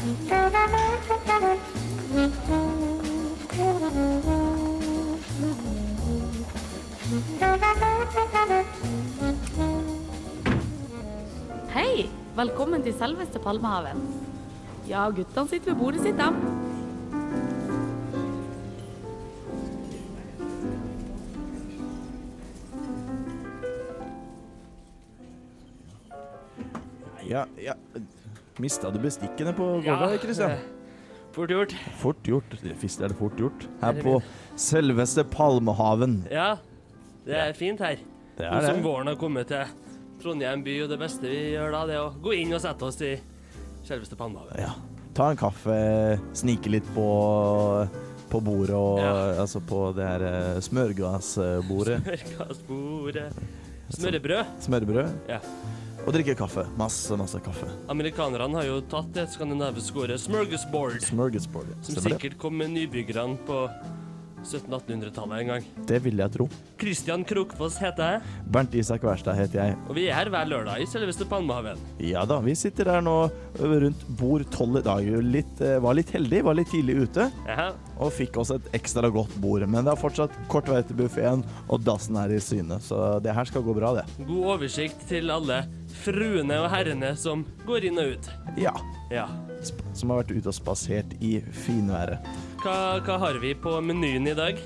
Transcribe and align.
Hei! 0.00 0.08
Velkommen 12.36 12.80
til 12.82 12.94
selveste 12.96 13.38
Palmehaven. 13.44 14.00
Ja, 14.88 15.04
guttene 15.10 15.48
sitter 15.52 15.74
ved 15.74 15.80
bordet 15.82 16.00
sitt, 16.00 16.16
dem. 16.16 16.40
Ja, 27.28 27.44
ja. 27.60 27.76
Mista 28.60 28.90
du 28.92 28.98
bestikkene 29.02 29.52
på 29.56 29.66
gulvet, 29.84 30.20
Kristian? 30.22 30.56
Fort 31.32 31.52
gjort. 31.54 31.72
Fort 32.00 32.26
gjort. 32.26 32.56
Fisk 32.80 33.00
er 33.04 33.12
det 33.12 33.16
fort 33.20 33.38
gjort. 33.38 33.66
Her 33.82 34.00
på 34.02 34.16
selveste 34.58 35.22
Palmehaven. 35.30 36.20
Ja, 36.30 36.56
det 37.26 37.36
er 37.38 37.52
fint 37.56 37.80
her. 37.84 38.00
Det 38.36 38.48
Nå 38.50 38.60
det. 38.64 38.72
som 38.72 38.82
våren 38.82 39.06
har 39.12 39.18
kommet 39.20 39.46
til 39.52 39.70
Trondheim 40.20 40.64
by, 40.66 40.74
og 40.84 40.90
det 40.92 40.98
beste 41.00 41.28
vi 41.30 41.52
gjør 41.54 41.70
da, 41.76 41.84
det 41.88 41.94
er 41.96 42.02
å 42.02 42.14
gå 42.24 42.34
inn 42.36 42.52
og 42.56 42.60
sette 42.64 42.84
oss 42.88 42.98
i 43.06 43.14
selveste 43.86 44.18
Palmehaven. 44.18 44.58
Ja. 44.60 44.74
Ta 45.16 45.30
en 45.32 45.38
kaffe, 45.40 45.74
snike 46.38 46.70
litt 46.70 46.86
på, 46.94 47.06
på 48.30 48.40
bordet 48.46 48.76
og 48.78 49.00
Ja. 49.02 49.14
Altså 49.42 49.62
på 49.66 49.80
det 49.96 50.06
her 50.06 50.22
eh, 50.28 50.60
smørgassbordet. 50.66 52.00
Smørgassbordet. 52.04 53.30
Smørbrød. 53.90 54.52
Smørbrød. 54.66 55.14
Ja. 55.30 55.40
Og 56.10 56.16
drikke 56.16 56.34
kaffe. 56.34 56.64
Masse, 56.74 57.14
masse 57.14 57.38
kaffe. 57.38 57.68
Amerikanerne 57.92 58.58
har 58.58 58.64
jo 58.66 58.80
tatt 58.90 59.12
det 59.14 59.28
skandinaviske 59.30 59.94
ordet 59.94 60.16
smørgåsbord, 60.18 60.96
ja. 61.70 61.76
som 61.86 62.00
sikkert 62.02 62.34
kom 62.42 62.56
med 62.58 62.72
nybyggerne 62.74 63.38
på 63.46 63.60
1700-1800-tallet 64.44 65.40
en 65.42 65.50
gang. 65.54 65.66
Det 65.88 65.98
vil 66.04 66.20
jeg 66.22 66.32
tro. 66.34 66.46
Christian 66.80 67.24
Krokfoss 67.28 67.76
heter 67.80 68.14
jeg, 68.16 68.36
Bernt 68.50 68.74
Isak 68.78 69.02
Wærstad 69.04 69.36
heter 69.36 69.60
jeg. 69.64 69.76
og 69.88 69.94
vi 69.98 70.06
er 70.08 70.16
her 70.16 70.30
hver 70.32 70.48
lørdag 70.48 70.80
i 70.82 70.86
selveste 70.88 71.26
Palmehaven. 71.28 71.78
Ja 72.02 72.24
da, 72.28 72.38
vi 72.44 72.54
sitter 72.56 72.88
her 72.90 73.02
nå 73.04 73.16
rundt 73.60 74.04
bord 74.20 74.46
tolv 74.54 74.80
i 74.80 74.84
dag. 74.86 75.10
Litt, 75.24 75.60
eh, 75.60 75.78
var 75.82 75.94
litt 75.98 76.10
heldig, 76.14 76.42
var 76.46 76.56
litt 76.58 76.70
tidlig 76.72 76.96
ute. 77.04 77.28
Jaha. 77.46 77.70
Og 78.00 78.12
fikk 78.16 78.38
oss 78.40 78.50
et 78.54 78.70
ekstra 78.76 79.10
godt 79.12 79.34
bord. 79.42 79.66
Men 79.68 79.84
det 79.84 79.92
er 79.92 80.00
fortsatt 80.00 80.32
kort 80.48 80.68
vei 80.72 80.80
til 80.88 80.96
buffeen, 80.96 81.44
og 81.68 81.84
dassen 81.84 82.16
er 82.16 82.32
i 82.32 82.40
syne. 82.40 82.80
Så 82.80 83.20
det 83.22 83.34
her 83.36 83.44
skal 83.48 83.62
gå 83.66 83.74
bra, 83.76 83.92
det. 84.00 84.06
God 84.26 84.54
oversikt 84.56 85.04
til 85.10 85.30
alle 85.30 85.62
fruene 86.00 86.56
og 86.62 86.70
herrene 86.72 87.12
som 87.18 87.44
går 87.68 87.90
inn 87.90 88.00
og 88.00 88.14
ut. 88.16 88.30
Ja. 88.60 88.72
Ja. 89.12 89.26
Som 89.92 90.12
har 90.14 90.22
vært 90.22 90.32
ute 90.32 90.48
og 90.48 90.56
spasert 90.56 91.12
i 91.20 91.40
finværet. 91.66 92.24
Hva, 92.60 93.00
hva 93.00 93.14
har 93.22 93.38
vi 93.40 93.54
på 93.56 93.72
menyen 93.80 94.26
i 94.28 94.34
dag? 94.36 94.58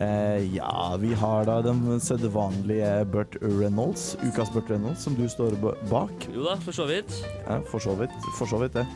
Eh, 0.00 0.54
ja, 0.54 0.96
vi 1.00 1.10
har 1.20 1.44
da 1.44 1.58
den 1.64 2.00
sedvanlige 2.00 3.04
Burt 3.12 3.36
Reynolds, 3.42 4.14
ukas 4.24 4.48
Burt 4.54 4.70
Reynolds, 4.72 5.02
som 5.04 5.16
du 5.18 5.26
står 5.28 5.58
bak. 5.90 6.28
Jo 6.32 6.46
da, 6.46 6.54
for 6.64 6.72
så 6.76 6.86
vidt. 6.88 7.12
Ja, 7.44 7.58
for 7.68 7.84
så 7.84 7.92
vidt. 8.00 8.16
For 8.38 8.48
så 8.48 8.60
vidt 8.62 8.78
det. 8.78 8.86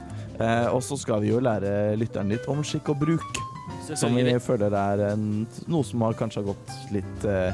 Eh, 0.41 0.67
og 0.73 0.81
så 0.85 0.97
skal 0.97 1.21
vi 1.21 1.35
jo 1.35 1.43
lære 1.45 1.99
lytteren 2.01 2.33
litt 2.33 2.49
om 2.49 2.65
skikk 2.65 2.89
og 2.95 3.03
bruk. 3.05 3.43
Som 3.93 4.17
vi 4.17 4.25
føler 4.41 4.73
er 4.77 5.05
en, 5.11 5.45
noe 5.69 5.85
som 5.85 6.05
har 6.07 6.17
kanskje 6.17 6.41
har 6.41 6.53
gått 6.55 6.93
litt 6.97 7.29
eh, 7.29 7.53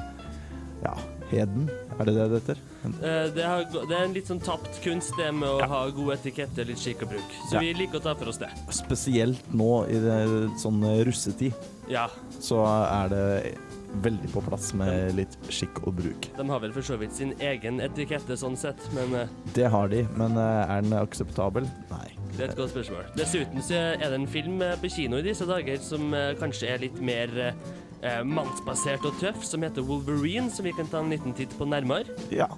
ja, 0.85 0.95
heden. 1.31 1.69
Er 1.99 2.05
det 2.05 2.15
det 2.17 2.27
det 2.31 2.41
heter? 2.43 2.59
Eh, 2.87 3.31
Det, 3.35 3.45
har, 3.45 3.65
det 3.65 3.97
er 3.97 4.05
en 4.05 4.13
litt 4.15 4.27
sånn 4.29 4.41
tapt 4.43 4.81
kunst, 4.85 5.13
det 5.19 5.33
med 5.35 5.49
å 5.49 5.61
Ja. 5.61 5.67
ha 5.67 5.85
god 5.91 6.15
etikette, 6.19 6.67
litt 6.67 6.79
skikk 6.79 7.03
og 7.03 7.11
bruk. 7.15 7.31
Så 7.51 7.55
Ja. 7.55 7.61
vi 7.61 7.73
liker 7.75 7.99
å 7.99 8.03
ta 8.03 8.15
for 8.15 8.29
oss 8.29 8.39
det. 8.39 8.51
Spesielt 8.71 9.43
nå 9.55 9.87
i 9.89 9.99
det, 9.99 10.51
sånn 10.61 10.83
russetid, 11.05 11.55
Ja, 11.89 12.09
så 12.41 12.65
er 12.67 13.09
det 13.09 13.55
veldig 14.03 14.29
på 14.33 14.43
plass 14.45 14.75
med 14.75 15.15
litt 15.15 15.37
skikk 15.49 15.87
og 15.87 15.95
bruk. 15.97 16.29
de 16.37 16.49
har 16.49 16.59
vel 16.61 16.73
for 16.73 16.83
så 16.83 16.99
vidt 16.99 17.13
sin 17.15 17.33
egen 17.41 17.79
etikette 17.81 18.37
sånn 18.37 18.57
sett, 18.59 18.77
men 18.93 19.15
eh, 19.15 19.27
Det 19.55 19.71
har 19.71 19.89
de, 19.89 20.03
men 20.17 20.37
eh, 20.37 20.77
er 20.77 20.83
den 20.83 20.93
akseptabel? 20.93 21.63
Nei. 21.91 22.11
det 22.37 22.41
er 22.45 22.51
et 22.51 22.57
godt 22.57 22.71
spørsmål. 22.75 23.05
Dessuten 23.17 23.63
så 23.63 23.75
er 23.95 23.97
det 24.11 24.13
en 24.13 24.27
film 24.27 24.61
eh, 24.61 24.75
på 24.77 24.91
kino 24.91 25.17
i 25.17 25.23
disse 25.23 25.47
dager 25.47 25.79
som 25.79 26.13
eh, 26.13 26.35
kanskje 26.35 26.69
er 26.75 26.79
litt 26.79 27.01
mer 27.01 27.55
eh, 28.03 28.23
mannsbasert 28.27 29.05
og 29.09 29.17
tøff, 29.21 29.45
som 29.47 29.63
heter 29.67 29.85
Wolverine, 29.87 30.51
som 30.51 30.67
vi 30.67 30.75
kan 30.77 30.89
ta 30.91 31.03
en 31.03 31.13
liten 31.13 31.37
titt 31.37 31.55
på 31.59 31.69
nærmere. 31.69 32.17
Ja. 32.35 32.49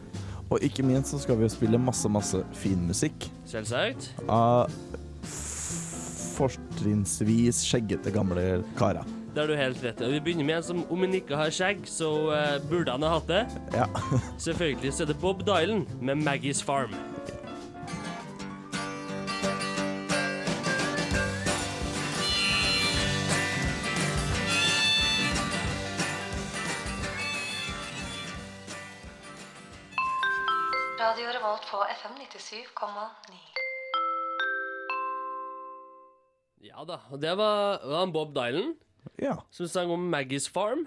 Og 0.49 0.63
ikke 0.65 0.83
minst 0.87 1.13
så 1.13 1.21
skal 1.21 1.37
vi 1.37 1.45
jo 1.45 1.53
spille 1.53 1.79
masse, 1.81 2.09
masse 2.09 2.41
fin 2.57 2.87
musikk 2.89 3.29
Selvsagt. 3.49 4.15
av 4.33 4.73
fortrinnsvis 6.39 7.61
skjeggete 7.67 8.13
gamle 8.15 8.63
karer. 8.79 9.05
Det 9.35 9.43
har 9.43 9.51
du 9.51 9.57
helt 9.59 9.83
rett 9.85 10.01
i. 10.01 10.09
Vi 10.17 10.21
begynner 10.25 10.47
med 10.49 10.57
en 10.57 10.65
som 10.67 10.81
om 10.91 11.03
han 11.05 11.15
ikke 11.15 11.37
har 11.37 11.53
skjegg, 11.55 11.85
så 11.87 12.09
eh, 12.35 12.57
burde 12.71 12.95
han 12.95 13.05
ha 13.05 13.13
hatt 13.19 13.29
det. 13.29 13.45
Ja. 13.77 13.87
Selvfølgelig 14.47 14.95
så 14.97 15.05
er 15.05 15.13
det 15.13 15.19
Bob 15.23 15.45
Dylan 15.47 15.85
med 16.01 16.25
Maggie's 16.25 16.65
Farm. 16.65 16.97
På 31.71 31.77
FM 32.01 32.13
97,9. 32.17 33.35
Ja 36.61 36.85
da, 36.89 36.97
og 37.13 37.21
det 37.21 37.35
var, 37.37 37.83
var 37.85 38.01
han 38.01 38.13
Bob 38.13 38.33
Dylan 38.35 38.73
ja. 39.21 39.35
som 39.51 39.69
sang 39.69 39.93
om 39.93 40.07
Maggie's 40.15 40.49
Farm. 40.51 40.87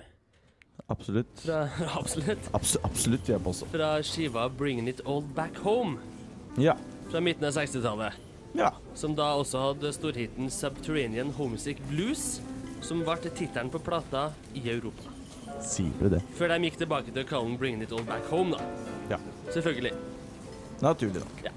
Absolutt. 0.90 1.30
Fra, 1.46 1.68
absolutt. 2.00 2.50
Abs 2.58 2.74
absolutt, 2.84 3.30
jeg 3.30 3.46
også. 3.46 3.70
Fra 3.72 3.94
skiva 4.04 4.48
'Bringing 4.50 4.90
It 4.90 5.06
All 5.06 5.22
Back 5.22 5.62
Home' 5.64 6.00
Ja. 6.58 6.76
fra 7.12 7.22
midten 7.22 7.46
av 7.46 7.54
60-tallet. 7.56 8.18
Ja. 8.58 8.74
Som 8.96 9.14
da 9.16 9.32
også 9.38 9.62
hadde 9.68 9.94
storhiten 9.94 10.50
'Subterranean 10.50 11.32
Homesick 11.38 11.80
Blues', 11.92 12.42
som 12.82 13.06
ble 13.06 13.30
tittelen 13.30 13.70
på 13.70 13.80
plata 13.80 14.32
i 14.58 14.66
Europa. 14.66 15.14
Sier 15.62 15.94
du 16.02 16.10
det? 16.10 16.24
Før 16.40 16.56
de 16.56 16.64
gikk 16.66 16.82
tilbake 16.82 17.14
til 17.14 17.22
å 17.24 17.28
kalle 17.30 17.52
den 17.54 17.60
'Bringing 17.62 17.86
It 17.86 17.94
All 17.94 18.04
Back 18.04 18.26
Home', 18.34 18.58
da. 18.58 18.66
Ja. 19.14 19.22
Selvfølgelig. 19.54 20.11
Naturlig 20.82 21.22
nok. 21.22 21.42
Ja. 21.46 21.52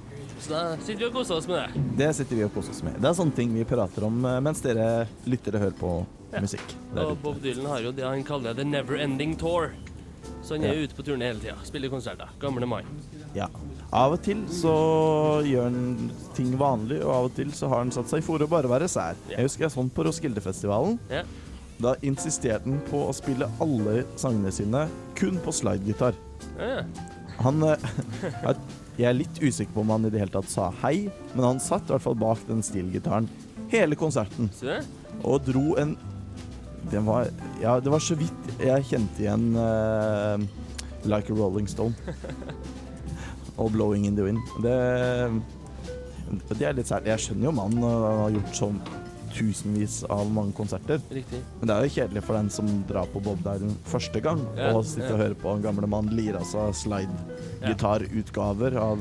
Så 0.44 0.50
da 0.52 0.62
sitter 0.76 0.98
vi 1.00 1.06
og 1.08 1.14
koser 1.14 1.38
oss 1.40 1.46
med 1.48 1.56
det. 1.62 1.82
Det 1.96 2.10
sitter 2.18 2.36
vi 2.36 2.44
og 2.44 2.52
koser 2.54 2.74
oss 2.74 2.82
med. 2.84 2.98
Det 3.00 3.08
er 3.08 3.14
sånne 3.16 3.34
ting 3.36 3.54
vi 3.54 3.64
prater 3.64 4.04
om 4.04 4.18
eh, 4.28 4.40
mens 4.44 4.60
dere 4.64 5.06
lyttere 5.30 5.62
hører 5.62 5.78
på 5.78 5.94
Ja. 6.34 6.40
musikk. 6.42 6.74
Og. 6.98 7.16
Bob 7.22 7.36
Dylan 7.40 7.66
har 7.70 7.80
jo 7.80 7.92
det 7.92 8.02
han 8.04 8.24
kaller 8.24 8.54
'The 8.54 8.64
Never 8.64 8.96
Ending 8.98 9.36
Tour'. 9.38 9.70
Så 10.42 10.56
han 10.56 10.64
er 10.64 10.74
Ja. 10.74 10.82
ute 10.84 10.94
på 10.94 11.02
turné 11.02 11.28
hele 11.30 11.38
tida. 11.40 11.54
Spiller 11.64 11.88
konserter. 11.88 12.28
Gamle 12.40 12.66
mann. 12.66 12.84
Ja. 13.34 13.46
Av 13.92 14.12
og 14.12 14.22
til 14.22 14.42
så 14.48 15.40
gjør 15.46 15.62
han 15.62 16.10
ting 16.34 16.56
vanlig, 16.58 17.00
og 17.04 17.10
av 17.14 17.24
og 17.24 17.34
til 17.34 17.52
så 17.52 17.68
har 17.68 17.78
han 17.78 17.90
satt 17.90 18.08
seg 18.08 18.22
for 18.24 18.38
å 18.38 18.48
bare 18.48 18.68
være 18.68 18.88
sær. 18.88 19.14
Ja. 19.30 19.36
Jeg 19.38 19.44
husker 19.46 19.64
jeg 19.64 19.70
sånn 19.72 19.90
på 19.90 20.04
Roskildefestivalen. 20.04 20.98
Ja. 21.10 21.22
Da 21.80 21.94
insisterte 22.02 22.64
han 22.64 22.80
på 22.90 23.08
å 23.08 23.14
spille 23.14 23.48
alle 23.60 24.04
sangene 24.16 24.52
sine 24.52 24.88
kun 25.14 25.38
på 25.38 25.52
slidegitar. 25.52 26.14
Ja, 26.58 26.82
Han 27.40 27.62
eh, 27.62 27.76
jeg- 28.98 29.08
er 29.08 29.12
litt 29.18 29.40
usikker 29.42 29.72
på 29.74 29.80
om 29.80 29.90
han 29.90 30.04
i 30.06 30.10
det 30.10 30.20
hele 30.20 30.30
tatt 30.30 30.48
sa 30.50 30.70
hei, 30.82 31.10
men 31.34 31.44
han 31.44 31.58
satt 31.60 31.82
i 31.88 31.92
hvert 31.94 32.02
fall 32.02 32.14
bak 32.14 32.38
den 32.46 32.62
stilgitaren 32.62 33.28
hele 33.72 33.96
konserten 33.96 34.50
og 35.24 35.44
dro 35.44 35.74
en 35.76 35.96
Den 36.90 37.06
var 37.06 37.30
Ja, 37.62 37.80
det 37.80 37.90
var 37.90 37.98
så 37.98 38.14
vidt 38.14 38.58
jeg 38.60 38.84
kjente 38.84 39.22
igjen 39.24 39.56
uh, 39.56 40.36
Like 41.08 41.30
a 41.32 41.34
Rolling 41.34 41.66
Stone. 41.66 41.94
og 43.58 43.72
Blowing 43.72 44.04
in 44.06 44.16
the 44.16 44.22
Wind. 44.24 44.38
Det, 44.62 44.74
det 46.58 46.66
er 46.68 46.74
litt 46.76 46.86
sært. 46.90 47.06
Jeg 47.06 47.18
skjønner 47.24 47.44
jo 47.48 47.52
mannen 47.56 47.82
han 47.82 48.20
har 48.20 48.30
gjort 48.36 48.54
sånn 48.58 48.78
tusenvis 49.34 50.00
av 50.10 50.30
mange 50.32 50.52
konserter. 50.56 51.00
Riktig. 51.10 51.40
Men 51.60 51.68
det 51.70 51.74
er 51.76 51.86
jo 51.88 51.94
kjedelig 51.96 52.22
for 52.26 52.38
den 52.38 52.50
som 52.54 52.68
drar 52.88 53.06
på 53.12 53.20
Bob 53.24 53.40
Dylan 53.44 53.74
første 53.90 54.20
gang 54.24 54.40
Ja, 54.56 54.70
og 54.76 54.84
sitter 54.86 55.08
ja. 55.10 55.14
og 55.16 55.22
hører 55.24 55.34
på 55.44 55.54
en 55.56 55.64
gamle 55.64 55.86
mann 55.90 56.08
lire 56.14 56.38
av 56.40 56.46
seg 56.48 56.74
slide-gitarutgaver 56.84 58.76
av 58.80 58.98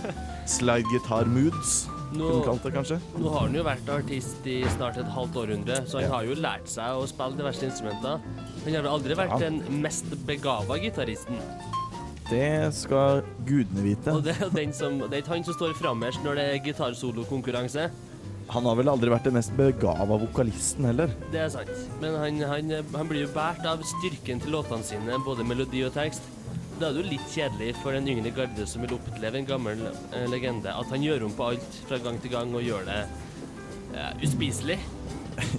slide-gitar-moods. 0.56 1.88
Nå, 2.10 2.26
det 2.42 2.80
nå 3.22 3.30
har 3.30 3.44
han 3.46 3.54
jo 3.54 3.62
vært 3.62 3.90
artist 3.94 4.46
i 4.50 4.56
snart 4.74 4.96
et 4.98 5.10
halvt 5.14 5.36
århundre, 5.44 5.76
så 5.86 6.00
han 6.00 6.08
Ja. 6.08 6.14
har 6.16 6.24
jo 6.26 6.34
lært 6.34 6.66
seg 6.66 6.98
å 6.98 7.06
spille 7.06 7.36
diverse 7.38 7.62
instrumenter. 7.68 8.18
Han 8.64 8.74
har 8.74 8.82
vel 8.82 8.90
aldri 8.90 9.14
vært 9.14 9.30
Ja. 9.30 9.38
den 9.38 9.62
mest 9.80 10.04
begava 10.26 10.76
gitaristen. 10.82 11.38
Det 12.30 12.74
skal 12.74 13.22
gudene 13.46 13.82
vite. 13.82 14.10
Og 14.12 14.22
det 14.24 14.36
er, 14.40 14.48
den 14.50 14.72
som, 14.72 14.98
det 14.98 15.12
er 15.12 15.22
ikke 15.22 15.34
han 15.34 15.44
som 15.44 15.54
står 15.54 15.74
frammest 15.74 16.22
når 16.24 16.34
det 16.34 16.44
er 16.50 16.58
gitarsolokonkurranse. 16.66 17.90
Han 18.50 18.66
har 18.66 18.76
vel 18.80 18.90
aldri 18.90 19.12
vært 19.12 19.28
den 19.28 19.36
mest 19.36 19.52
begava 19.58 20.16
vokalisten 20.18 20.88
heller. 20.88 21.12
Det 21.30 21.38
er 21.44 21.50
sant. 21.52 21.70
Men 22.02 22.16
han, 22.18 22.40
han, 22.50 22.72
han 22.96 23.10
blir 23.10 23.24
jo 23.26 23.32
båret 23.34 23.66
av 23.68 23.82
styrken 23.86 24.42
til 24.42 24.56
låtene 24.56 24.86
sine, 24.86 25.18
både 25.26 25.46
melodi 25.46 25.84
og 25.86 25.94
tekst. 25.94 26.26
Da 26.80 26.88
er 26.88 26.96
det 26.96 27.02
jo 27.02 27.10
litt 27.10 27.28
kjedelig 27.34 27.74
for 27.82 27.94
den 27.94 28.08
yngre 28.08 28.32
garde 28.34 28.66
som 28.66 28.82
vil 28.82 28.96
oppleve 28.96 29.38
en 29.38 29.46
gammel 29.46 29.82
eh, 29.90 30.24
legende, 30.32 30.72
at 30.72 30.88
han 30.90 31.04
gjør 31.04 31.26
om 31.28 31.34
på 31.36 31.50
alt 31.52 31.76
fra 31.86 32.00
gang 32.00 32.18
til 32.24 32.32
gang 32.32 32.54
og 32.56 32.64
gjør 32.64 32.88
det 32.88 33.00
eh, 33.04 34.24
uspiselig 34.24 34.78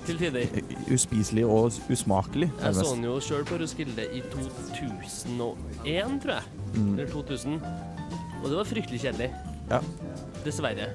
til 0.07 0.17
tider. 0.17 0.57
Uspiselig 0.95 1.45
og 1.45 1.77
usmakelig. 1.93 2.49
Jeg 2.57 2.75
så 2.75 2.87
han 2.89 3.05
jo 3.05 3.15
sjøl 3.23 3.45
på 3.47 3.61
Roskilde 3.61 4.07
i 4.17 4.23
2001, 4.33 6.19
tror 6.25 6.35
jeg. 6.35 6.43
Mm. 6.75 6.91
Eller 6.97 7.13
2000. 7.13 7.61
Og 8.41 8.49
det 8.49 8.57
var 8.57 8.69
fryktelig 8.73 9.01
kjedelig. 9.05 9.31
Ja. 9.71 9.79
Dessverre. 10.45 10.89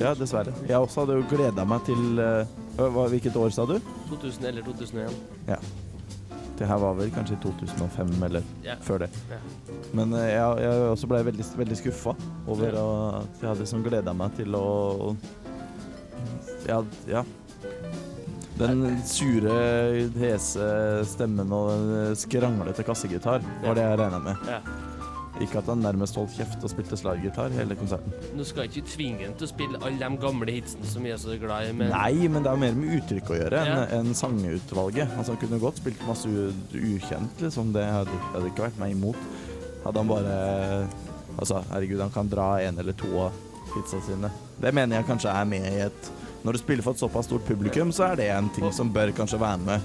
Ja, 0.00 0.14
dessverre. 0.14 0.52
Jeg 0.68 0.76
også 0.76 1.00
hadde 1.04 1.16
jo 1.20 1.26
gleda 1.30 1.64
meg 1.64 1.84
til 1.86 2.18
eh, 2.20 2.46
hva, 2.76 3.06
Hvilket 3.08 3.36
år 3.36 3.50
sa 3.54 3.64
du? 3.66 3.78
2000 4.10 4.44
eller 4.50 4.62
2001. 4.62 5.14
Ja. 5.48 5.56
Det 6.60 6.68
her 6.68 6.76
var 6.82 6.94
vel 6.98 7.10
kanskje 7.14 7.38
2005 7.40 8.10
eller 8.26 8.42
Ja. 8.62 8.74
før 8.84 8.98
det. 9.06 9.10
Ja. 9.30 9.38
Men 9.96 10.12
eh, 10.14 10.28
jeg, 10.34 10.60
jeg 10.66 10.86
også 10.92 11.08
ble 11.08 11.22
veldig, 11.30 11.46
veldig 11.56 11.76
skuffa 11.80 12.14
over 12.46 12.76
å- 12.76 13.22
at 13.22 13.40
jeg 13.40 13.48
hadde 13.48 13.60
liksom 13.64 13.82
gleda 13.86 14.12
meg 14.14 14.34
til 14.36 14.52
å 14.54 14.64
å- 15.10 15.16
ja, 16.68 16.82
ja. 17.08 17.24
Den 18.60 19.00
sure, 19.08 20.10
hese 20.20 20.66
stemmen 21.08 21.48
og 21.56 21.70
den 21.72 22.16
skranglete 22.20 22.84
kassegitar 22.84 23.40
var 23.64 23.74
det 23.78 23.86
jeg 23.86 23.98
regna 24.02 24.18
med. 24.20 24.36
Ikke 25.40 25.58
at 25.62 25.68
han 25.72 25.80
nærmest 25.80 26.16
holdt 26.20 26.34
kjeft 26.36 26.64
og 26.66 26.68
spilte 26.72 26.96
slaggitar 27.00 27.48
hele 27.56 27.76
konserten. 27.80 28.12
Nå 28.36 28.44
skal 28.44 28.66
jeg 28.66 28.74
ikke 28.74 28.90
tvinge 28.92 29.24
ham 29.24 29.34
til 29.40 29.46
å 29.46 29.50
spille 29.50 29.78
alle 29.80 29.96
de 30.10 30.18
gamle 30.20 30.52
hitsene 30.52 30.84
som 30.90 31.06
vi 31.06 31.12
er 31.14 31.20
så 31.22 31.36
glad 31.40 31.70
i, 31.70 31.72
men 31.78 31.88
Nei, 31.94 32.28
men 32.28 32.44
det 32.44 32.50
har 32.52 32.60
mer 32.60 32.74
med 32.76 32.98
uttrykk 32.98 33.30
å 33.32 33.38
gjøre 33.40 33.62
enn 33.62 33.70
Ja. 33.72 33.86
en 34.00 34.12
sangutvalget. 34.14 35.08
Altså, 35.16 35.32
han 35.32 35.40
kunne 35.40 35.60
godt 35.62 35.80
spilt 35.80 36.02
masse 36.06 36.28
ukjent, 36.76 37.40
liksom. 37.40 37.72
Det 37.72 37.84
hadde, 37.88 38.18
hadde 38.34 38.50
ikke 38.52 38.66
vært 38.68 38.78
meg 38.82 38.92
imot. 38.98 39.16
Hadde 39.86 39.96
han 40.02 40.08
bare 40.12 40.36
Altså, 41.40 41.62
herregud, 41.70 42.00
han 42.02 42.10
kan 42.12 42.28
dra 42.28 42.60
en 42.60 42.78
eller 42.82 42.92
to 42.92 43.08
av 43.22 43.32
hitsa 43.72 44.00
sine. 44.04 44.28
Det 44.60 44.74
mener 44.74 44.98
jeg 44.98 45.06
kanskje 45.08 45.30
er 45.32 45.44
med 45.48 45.62
i 45.72 45.80
et 45.86 46.10
Når 46.44 46.52
du 46.52 46.58
spiller 46.58 46.82
for 46.84 46.92
et 46.96 47.00
såpass 47.00 47.26
stort 47.30 47.44
publikum, 47.48 47.92
så 47.92 48.10
er 48.10 48.16
det 48.16 48.28
en 48.34 48.48
ting 48.52 48.70
som 48.72 48.90
bør 48.92 49.12
kanskje 49.16 49.38
være 49.40 49.58
med. 49.64 49.80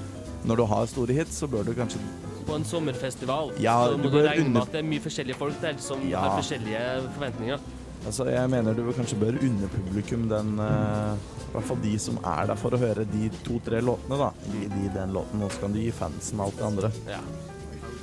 Når 0.46 0.56
du 0.57 0.66
har 0.66 0.86
store 0.88 1.13
hits, 1.13 1.38
så 1.40 1.48
bør 1.48 1.63
du 1.68 1.74
kanskje 1.75 2.00
på 2.45 2.56
en 2.56 2.63
sommerfestival 2.65 3.53
Ja, 3.59 3.75
så 3.88 3.97
må 3.97 4.03
du 4.09 4.09
du 4.12 4.27
regne 4.27 4.45
under- 4.45 4.51
med 4.59 4.62
at 4.62 4.71
det 4.71 4.80
er 4.83 4.88
mye 4.89 5.00
forskjellige 5.03 5.36
folk 5.39 5.62
der 5.62 5.77
som 5.77 6.01
Ja. 6.09 6.19
har 6.21 6.38
forskjellige 6.42 6.83
forventninger. 7.18 7.59
Altså, 8.06 8.25
jeg 8.30 8.50
mener 8.50 8.74
du 8.77 8.83
kanskje 8.94 9.18
bør 9.18 9.39
unne 9.42 9.68
publikum 9.74 10.27
den 10.30 10.59
uh, 10.59 11.15
I 11.15 11.51
hvert 11.57 11.63
fall 11.65 11.77
de 11.81 11.97
som 11.97 12.18
er 12.24 12.45
der 12.47 12.56
for 12.56 12.69
å 12.71 12.77
høre 12.77 13.06
de 13.09 13.30
to-tre 13.44 13.80
låtene, 13.81 14.18
da. 14.19 14.31
Gi 14.51 14.68
de 14.68 14.89
den 14.94 15.13
låten, 15.15 15.42
og 15.42 15.51
så 15.51 15.62
kan 15.62 15.71
du 15.74 15.80
gi 15.80 15.89
fansen 15.92 16.39
alt 16.39 16.57
det 16.57 16.65
andre. 16.65 16.92
Ja. 17.07 17.19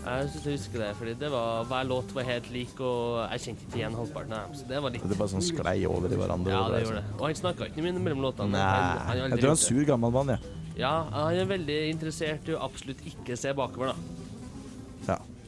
Jeg 0.03 0.31
synes 0.33 0.45
jeg 0.45 0.57
husker 0.57 0.79
det, 0.83 0.97
fordi 0.99 1.13
det 1.21 1.31
var, 1.31 1.65
hver 1.71 1.85
låt 1.87 2.11
var 2.17 2.25
helt 2.27 2.49
lik, 2.51 2.73
og 2.81 3.29
jeg 3.31 3.41
kjente 3.45 3.67
ikke 3.69 3.79
igjen 3.79 3.95
halvparten 3.95 4.33
av 4.33 4.49
dem. 4.49 4.57
Så 4.59 4.67
det 4.67 4.81
var 4.83 4.91
litt 4.91 5.05
Det 5.09 5.19
bare 5.19 5.29
sånn 5.29 5.45
sklei 5.47 5.87
over 5.87 6.09
i 6.11 6.17
hverandre. 6.19 6.51
Ja, 6.51 6.65
det 6.73 6.81
gjorde 6.87 6.97
det. 6.97 7.05
Og 7.21 7.23
han 7.29 7.35
snakka 7.39 7.69
ikke 7.71 7.83
mye 7.85 7.93
mellom 8.03 8.25
låtene. 8.25 8.51
Nei, 8.51 8.59
Han- 8.59 8.99
han 8.99 9.17
jeg 9.17 9.31
tror 9.31 9.39
han 9.39 9.47
er 9.47 9.51
en 9.51 9.57
sur 9.57 9.85
gammel 9.85 10.11
mann, 10.11 10.27
jeg. 10.29 10.39
Ja, 10.79 11.05
han 11.13 11.35
er 11.37 11.45
veldig 11.47 11.79
interessert 11.93 12.49
i 12.49 12.53
å 12.57 12.61
absolutt 12.65 12.99
ikke 13.07 13.37
se 13.39 13.53
bakover, 13.53 13.93
da. 13.93 13.95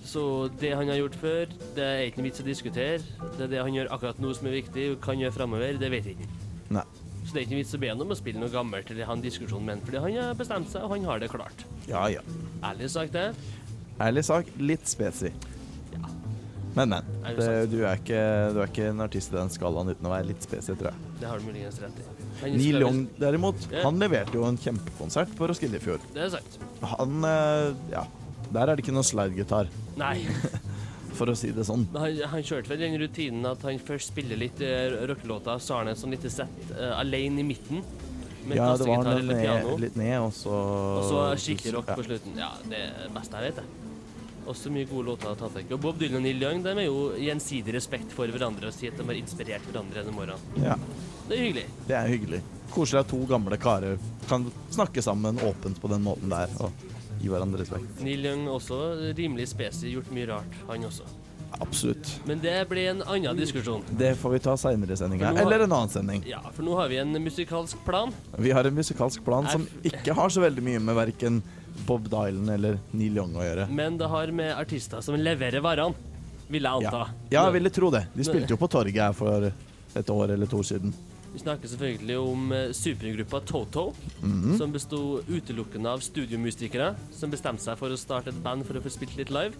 Så 0.04 0.22
det 0.60 0.74
han 0.76 0.90
har 0.92 0.98
gjort 1.00 1.16
før, 1.16 1.48
det 1.76 1.84
er 1.84 2.02
ikke 2.08 2.20
noe 2.20 2.28
vits 2.28 2.42
å 2.42 2.46
diskutere. 2.46 2.98
Det 3.38 3.46
er 3.46 3.52
det 3.54 3.62
han 3.64 3.72
gjør 3.74 3.88
akkurat 3.94 4.20
nå 4.20 4.34
som 4.36 4.50
er 4.50 4.58
viktig, 4.58 4.84
og 4.92 5.00
kan 5.04 5.18
gjøre 5.22 5.32
framover, 5.38 5.78
det 5.80 5.90
vet 5.94 6.10
jeg 6.10 6.18
ikke. 6.18 6.28
Nei. 6.76 6.84
Så 7.24 7.32
det 7.32 7.38
er 7.40 7.46
ikke 7.46 7.54
noe 7.56 7.62
vits 7.62 7.74
å 7.78 7.80
be 7.80 7.88
han 7.88 8.04
om 8.04 8.12
å 8.12 8.18
spille 8.18 8.40
noe 8.42 8.52
gammelt 8.52 8.90
eller 8.92 9.08
ha 9.08 9.14
en 9.16 9.24
diskusjon 9.24 9.64
med 9.64 9.78
han, 9.78 9.84
fordi 9.86 10.02
han 10.04 10.16
har 10.20 10.36
bestemt 10.38 10.68
seg, 10.68 10.84
og 10.84 10.92
han 10.92 11.06
har 11.08 11.22
det 11.24 11.30
klart. 11.32 11.64
Ja, 11.88 12.04
ja. 12.12 12.20
Ærlig 12.68 12.90
sagt 12.92 13.16
det. 13.16 13.30
Ærlig 14.04 14.24
sagt, 14.28 14.50
litt 14.60 14.90
spesi. 14.90 15.30
Ja. 15.94 16.10
Men, 16.76 16.92
men. 16.92 17.08
Det 17.38 17.48
du, 17.72 17.78
er 17.86 17.96
ikke, 18.02 18.20
du 18.52 18.60
er 18.60 18.68
ikke 18.68 18.90
en 18.90 19.00
artist 19.06 19.32
i 19.32 19.38
den 19.38 19.52
skalaen 19.54 19.94
uten 19.94 20.08
å 20.10 20.12
være 20.12 20.28
litt 20.34 20.44
spesi, 20.44 20.74
tror 20.76 20.90
jeg. 20.90 21.14
Det 21.22 21.30
har 21.30 21.40
du 21.40 21.48
muligens 21.48 21.80
rett 21.80 22.02
i. 22.02 22.06
Neil 22.58 22.82
Young, 22.82 23.00
derimot, 23.16 23.64
Ja. 23.72 23.86
han 23.86 24.02
leverte 24.02 24.36
jo 24.36 24.44
en 24.44 24.58
kjempekonsert 24.60 25.32
på 25.38 25.48
Roskilde 25.48 25.80
i 25.80 25.84
fjor. 25.86 26.02
Det 26.12 26.26
er 26.26 26.34
sant. 26.36 26.60
Han 26.92 27.24
eh, 27.30 27.72
Ja. 27.94 28.04
Der 28.54 28.70
er 28.70 28.76
det 28.78 28.84
ikke 28.84 28.94
noe 28.94 29.06
slidegitar, 29.06 29.68
Nei. 29.98 30.16
for 31.18 31.30
å 31.30 31.34
si 31.38 31.50
det 31.54 31.66
sånn. 31.66 31.84
Han, 31.94 32.18
han 32.32 32.42
kjørte 32.46 32.70
vel 32.72 32.80
den 32.84 32.96
rutinen 33.02 33.46
at 33.50 33.62
han 33.66 33.78
først 33.82 34.12
spiller 34.14 34.38
litt 34.40 34.62
uh, 34.62 35.02
rockelåter, 35.10 35.58
så 35.62 35.76
har 35.76 35.84
han 35.84 35.92
et 35.94 36.00
sånt 36.00 36.14
lite 36.14 36.30
sett 36.32 36.72
uh, 36.74 36.92
alene 37.00 37.42
i 37.42 37.46
midten, 37.54 37.82
med 38.44 38.58
Ja, 38.58 38.74
det 38.76 38.84
var 38.84 39.06
noe 39.06 39.22
ned, 39.24 39.68
litt 39.80 39.94
ned, 39.96 40.18
og 40.20 40.34
så 40.36 40.52
Og 40.52 41.04
så 41.08 41.20
skikkelig 41.40 41.78
rock 41.78 41.94
på 41.94 42.02
slutten. 42.04 42.34
Ja, 42.36 42.50
det 42.68 42.76
er 42.76 42.90
det 43.06 43.12
beste 43.14 43.40
jeg 43.40 43.54
vet, 43.54 43.62
Og 44.42 44.50
Også 44.52 44.72
mye 44.74 44.84
gode 44.90 45.06
låter 45.08 45.30
å 45.30 45.38
ta 45.40 45.48
tak 45.48 45.64
i. 45.64 45.72
Og 45.72 45.80
Bob 45.80 45.96
Dylan 45.96 46.18
og 46.18 46.26
Neil 46.26 46.42
Young 46.44 46.60
de 46.66 46.74
er 46.74 46.84
jo 46.84 46.98
gjensidig 47.16 47.72
respekt 47.78 48.12
for 48.12 48.28
hverandre 48.28 48.68
og 48.68 48.76
sier 48.76 48.92
at 48.92 49.00
de 49.00 49.06
har 49.08 49.16
inspirert 49.16 49.64
hverandre 49.70 50.02
gjennom 50.02 50.18
årene. 50.26 50.58
Ja, 50.60 50.76
Det 51.24 51.38
er 51.38 51.40
hyggelig. 51.46 51.64
det 51.88 51.96
er 51.96 52.10
hyggelig. 52.12 52.42
Koselig 52.74 53.00
at 53.00 53.08
to 53.14 53.22
gamle 53.30 53.56
karer 53.56 53.96
kan 54.28 54.44
snakke 54.76 55.00
sammen 55.06 55.40
åpent 55.40 55.80
på 55.80 55.88
den 55.94 56.04
måten 56.04 56.28
der, 56.28 56.52
og 56.60 56.84
gi 57.24 57.32
hverandre 57.32 57.64
respekt. 57.64 58.00
Neil 58.04 58.24
Young 58.28 58.48
også 58.52 58.80
rimelig 59.16 59.48
spesi, 59.54 59.94
gjort 59.96 60.12
mye 60.14 60.28
rart, 60.30 60.58
han 60.68 60.84
også. 60.88 61.08
Absolutt. 61.62 62.20
Men 62.26 62.40
det 62.42 62.54
blir 62.68 62.90
en 62.90 63.02
annen 63.02 63.36
diskusjon. 63.38 63.82
Det 63.90 64.14
får 64.18 64.30
vi 64.30 64.38
ta 64.42 64.56
seinere 64.58 64.92
i 64.92 64.98
sendinga. 64.98 65.30
Eller 65.38 65.64
en 65.64 65.72
annen 65.72 65.92
sending. 65.92 66.24
Ja, 66.26 66.40
for 66.54 66.66
nå 66.66 66.74
har 66.78 66.90
vi 66.90 66.98
en 66.98 67.14
musikalsk 67.22 67.84
plan. 67.86 68.12
Vi 68.38 68.50
har 68.50 68.66
en 68.66 68.74
musikalsk 68.74 69.24
plan 69.24 69.46
som 69.52 69.66
ikke 69.86 70.16
har 70.18 70.34
så 70.34 70.42
veldig 70.42 70.64
mye 70.66 70.82
med 70.82 70.98
verken 70.98 71.42
Bob 71.86 72.08
Dylan 72.10 72.48
eller 72.54 72.78
Neil 72.94 73.16
Young 73.20 73.38
å 73.38 73.46
gjøre. 73.46 73.68
Men 73.70 73.98
det 74.00 74.10
har 74.10 74.34
med 74.34 74.54
artister 74.56 75.02
som 75.04 75.18
leverer 75.18 75.62
varene, 75.64 75.94
vil 76.50 76.66
jeg 76.66 76.88
anta. 76.88 77.06
Ja, 77.30 77.38
ja 77.38 77.46
jeg 77.48 77.58
ville 77.60 77.72
tro 77.74 77.90
det. 77.94 78.06
De 78.14 78.26
spilte 78.26 78.54
jo 78.54 78.60
på 78.60 78.70
torget 78.70 79.02
her 79.06 79.16
for 79.16 79.50
et 79.94 80.10
år 80.10 80.34
eller 80.34 80.50
to 80.50 80.62
siden. 80.66 80.94
Vi 81.34 81.40
snakker 81.42 81.68
selvfølgelig 81.68 82.16
om 82.22 82.52
eh, 82.54 82.68
supergruppa 82.72 83.40
Toto, 83.46 83.88
Mhm. 84.22 84.56
som 84.58 84.72
besto 84.72 85.20
utelukkende 85.28 85.90
av 85.90 86.00
studiomusikere 86.00 86.94
som 87.12 87.30
bestemte 87.30 87.62
seg 87.62 87.76
for 87.78 87.90
å 87.90 87.98
starte 87.98 88.28
et 88.30 88.42
band 88.42 88.64
for 88.66 88.74
å 88.78 88.82
få 88.84 88.90
spilt 88.94 89.16
litt 89.18 89.30
live. 89.34 89.52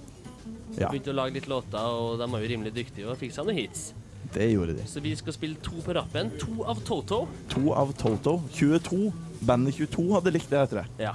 Ja, 0.78 0.88
Begynte 0.90 1.10
å 1.12 1.14
lage 1.14 1.34
litt 1.34 1.48
låter, 1.48 1.78
og 1.78 2.18
de 2.18 2.26
var 2.30 2.40
jo 2.40 2.48
rimelig 2.48 2.72
dyktige 2.74 3.10
og 3.10 3.18
fikk 3.18 3.32
seg 3.32 3.46
noen 3.46 3.56
hits. 3.58 3.92
det 4.34 4.48
gjorde 4.52 4.76
de. 4.76 4.82
Så 4.86 5.00
vi 5.02 5.14
skal 5.14 5.32
spille 5.32 5.56
to 5.62 5.70
på 5.82 5.94
rappen. 5.94 6.30
To 6.40 6.64
av 6.64 6.80
Toto. 6.84 7.28
To 7.50 7.72
av 7.72 7.92
Toto. 7.94 8.40
22. 8.52 9.12
Bandet 9.44 9.74
22 9.76 10.12
hadde 10.14 10.32
likt 10.32 10.50
det, 10.50 10.58
heter 10.58 10.82
det. 10.82 10.86
Ja. 11.04 11.12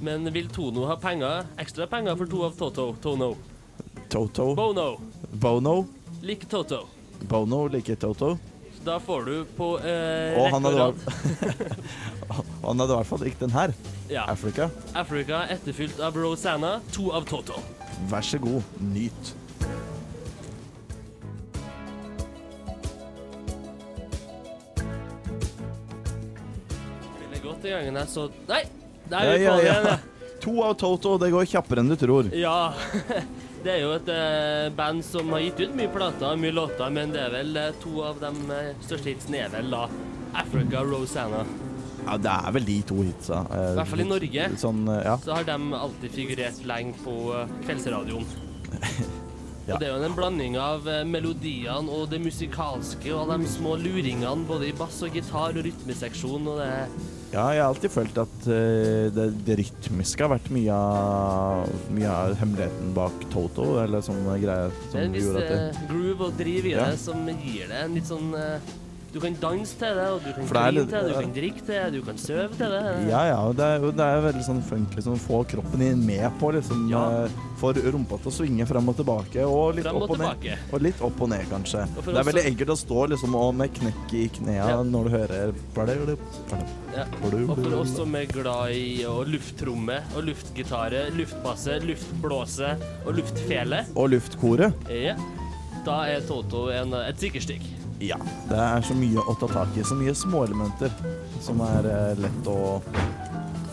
Men 0.00 0.24
vil 0.32 0.48
Tono 0.48 0.84
ha 0.86 0.96
penger, 0.96 1.44
ekstra 1.58 1.86
penger 1.88 2.16
for 2.16 2.26
to 2.26 2.42
av 2.44 2.56
Toto? 2.56 2.96
Tono. 3.00 3.36
Toto. 4.10 4.54
Bono. 4.54 5.00
Bono. 5.32 5.86
Lik 6.22 6.48
Toto. 6.48 6.86
Bono 7.28 7.66
liker 7.68 7.96
Toto. 7.96 8.38
Da 8.84 9.00
får 9.00 9.24
du 9.24 9.44
på 9.56 9.66
eh, 9.78 10.38
Og 10.40 10.46
han 10.54 10.64
hadde, 10.64 10.84
han 12.64 12.80
hadde 12.80 12.94
i 12.94 12.96
hvert 12.96 13.08
fall 13.10 13.20
likt 13.26 13.42
den 13.44 13.52
her. 13.52 13.74
Ja. 14.08 14.24
Africa. 14.32 14.70
Africa 14.96 15.42
etterfylt 15.52 16.00
av 16.00 16.16
Rosanna. 16.16 16.78
To 16.96 17.10
av 17.12 17.28
Toto. 17.28 17.60
Vær 18.08 18.24
så 18.24 18.40
god, 18.40 18.64
nyt. 18.80 19.34
Det 27.20 27.42
godt 27.44 27.68
i 27.68 27.74
gangen 27.74 28.00
jeg 28.00 28.08
så 28.08 28.30
Nei! 28.48 28.64
Der 29.10 29.18
er 29.20 29.36
vi 29.36 29.44
ja, 29.44 29.52
på 29.52 29.60
ja. 29.60 29.68
igjen, 29.68 29.92
ja. 29.92 30.34
To 30.40 30.56
av 30.64 30.74
Toto, 30.80 31.18
det 31.20 31.32
går 31.34 31.52
kjappere 31.52 31.84
enn 31.84 31.92
du 31.92 31.98
tror. 32.00 32.32
Ja. 32.32 32.72
Det 33.60 33.72
er 33.74 33.82
jo 33.82 33.90
et 33.92 34.06
eh, 34.08 34.68
band 34.72 35.02
som 35.04 35.28
har 35.34 35.42
gitt 35.44 35.58
ut 35.66 35.74
mye 35.76 35.90
plater 35.92 36.30
og 36.30 36.38
mye 36.40 36.54
låter, 36.56 36.92
men 36.96 37.10
det 37.12 37.20
er 37.26 37.34
vel 37.34 37.58
eh, 37.60 37.74
to 37.82 37.98
av 38.06 38.20
de 38.22 38.30
eh, 38.56 38.70
største 38.86 39.12
hitsene 39.12 39.42
er 39.44 39.50
vel 39.52 39.68
da 39.74 39.82
Africa 40.40 40.80
Rosanna. 40.86 41.42
Ja, 42.06 42.14
det 42.16 42.32
er 42.32 42.54
vel 42.56 42.64
de 42.64 42.78
to 42.88 43.02
hitsa. 43.04 43.42
eh, 43.52 43.66
I 43.74 43.76
hvert 43.76 43.90
fall 43.92 44.00
i 44.06 44.08
Norge. 44.08 44.46
Sånn, 44.62 44.80
eh, 44.88 45.02
ja. 45.04 45.18
Så 45.20 45.36
har 45.36 45.44
de 45.44 45.58
alltid 45.76 46.14
figurert 46.16 46.62
lenge 46.70 46.96
på 47.04 47.16
eh, 47.36 47.56
kveldsradioen. 47.66 48.30
Ja. 49.68 49.76
Og 49.76 49.82
det 49.84 49.86
er 49.86 49.92
jo 49.92 50.06
en 50.08 50.14
blanding 50.16 50.54
av 50.58 50.86
melodiene 51.06 51.92
og 51.94 52.08
det 52.10 52.18
musikalske 52.24 53.12
og 53.12 53.20
alle 53.20 53.36
de 53.44 53.50
små 53.52 53.76
luringene 53.78 54.46
både 54.48 54.66
i 54.70 54.72
bass 54.74 54.96
og 55.06 55.14
gitar 55.14 55.52
og 55.52 55.62
rytmeseksjon 55.62 56.48
og 56.50 56.56
det 56.58 56.70
ja, 57.30 57.44
jeg 57.54 57.62
har 57.62 57.68
alltid 57.70 57.92
følt 57.94 58.16
at 58.18 58.46
eh, 58.50 59.06
det, 59.14 59.26
det 59.46 59.56
rytmiske 59.60 60.24
har 60.26 60.32
vært 60.32 60.48
mye 60.54 60.74
av, 60.74 61.70
mye 61.94 62.10
av 62.10 62.34
hemmeligheten 62.40 62.90
bak 62.96 63.24
Toto, 63.30 63.68
eller 63.84 64.02
sånne 64.02 64.34
greier 64.42 64.72
Det 64.90 64.98
er 64.98 65.04
en 65.06 65.14
viss 65.14 65.28
gjorde 65.28 65.44
at 65.44 65.52
det 65.52 65.60
eh, 65.68 65.82
groove 65.92 66.28
og 66.30 66.38
driv 66.40 66.66
i 66.66 66.74
Ja. 66.74 66.88
det 66.90 66.98
som 67.02 67.22
gir 67.30 67.70
det 67.70 67.84
en 67.84 67.94
litt 67.98 68.10
sånn 68.10 68.34
eh, 68.34 68.72
Du 69.12 69.18
kan 69.18 69.34
danse 69.42 69.74
til 69.74 69.96
det, 69.98 70.06
og 70.06 70.20
du 70.22 70.30
kan 70.36 70.44
grine 70.46 70.84
til 70.86 70.92
det, 70.94 71.00
du 71.10 71.14
kan 71.20 71.32
drikke 71.34 71.62
til 71.66 71.74
det, 71.74 71.86
du 71.96 72.02
kan 72.06 72.18
sove 72.22 72.48
til 72.54 72.70
det. 72.70 72.82
Ja, 73.10 73.22
ja, 73.26 73.38
og 73.42 73.56
det 73.58 73.64
er, 73.66 73.80
jo- 73.82 73.90
det 73.90 74.04
er 74.06 74.20
veldig 74.22 74.44
sånn 74.46 74.60
funk, 74.62 74.92
liksom, 74.94 75.16
få 75.18 75.40
kroppen 75.50 75.80
din 75.82 76.04
med 76.06 76.30
på, 76.38 76.52
liksom. 76.54 76.84
Ja. 76.92 77.24
eh, 77.24 77.90
rumpa 77.92 78.16
til 78.22 78.30
å 78.30 78.34
svinge 78.36 78.66
frem 78.70 78.88
og 78.88 78.96
tilbake, 78.96 79.42
og 79.44 79.74
litt 79.74 79.86
og 79.90 80.02
opp 80.02 80.10
og 80.14 80.18
ned. 80.18 80.46
Og 80.72 80.80
litt 80.80 81.00
opp 81.02 81.20
og 81.20 81.28
ned, 81.28 81.42
kanskje. 81.50 81.82
Og 81.98 82.04
Det 82.06 82.16
er 82.16 82.28
veldig 82.30 82.44
enkelt 82.52 82.70
å 82.70 82.76
stå 82.78 83.08
liksom 83.10 83.34
og 83.34 83.54
med 83.54 83.74
knekk 83.74 84.14
i 84.14 84.28
knea 84.28 84.68
Ja. 84.70 84.82
når 84.82 85.04
du 85.04 85.10
hører 85.10 85.52
Ja. 86.96 87.04
Og 87.22 87.56
for 87.58 87.74
oss 87.80 87.96
som 87.96 88.14
er 88.14 88.26
glad 88.26 88.70
i 88.70 89.02
å 89.04 89.24
lufttromme 89.26 90.00
og 90.16 90.24
luftgitare, 90.24 91.10
luftbasse, 91.18 91.80
luftblåse 91.82 92.76
og 93.06 93.14
luftfele, 93.16 93.84
Og 93.96 94.10
luftkoret. 94.10 94.72
ja, 94.88 95.16
da 95.84 96.04
er 96.06 96.20
Toto 96.20 96.68
en, 96.70 96.94
et 96.94 97.16
sikkerstykk. 97.18 97.79
Ja. 98.00 98.16
Det 98.48 98.56
er 98.58 98.80
så 98.86 98.94
mye 98.96 99.20
å 99.28 99.34
ta 99.40 99.48
tak 99.50 99.76
i. 99.76 99.82
Så 99.84 99.96
mye 99.98 100.14
småelementer 100.16 100.92
som 101.44 101.60
er 101.66 101.88
eh, 101.90 102.14
lett 102.24 102.48
å 102.48 102.80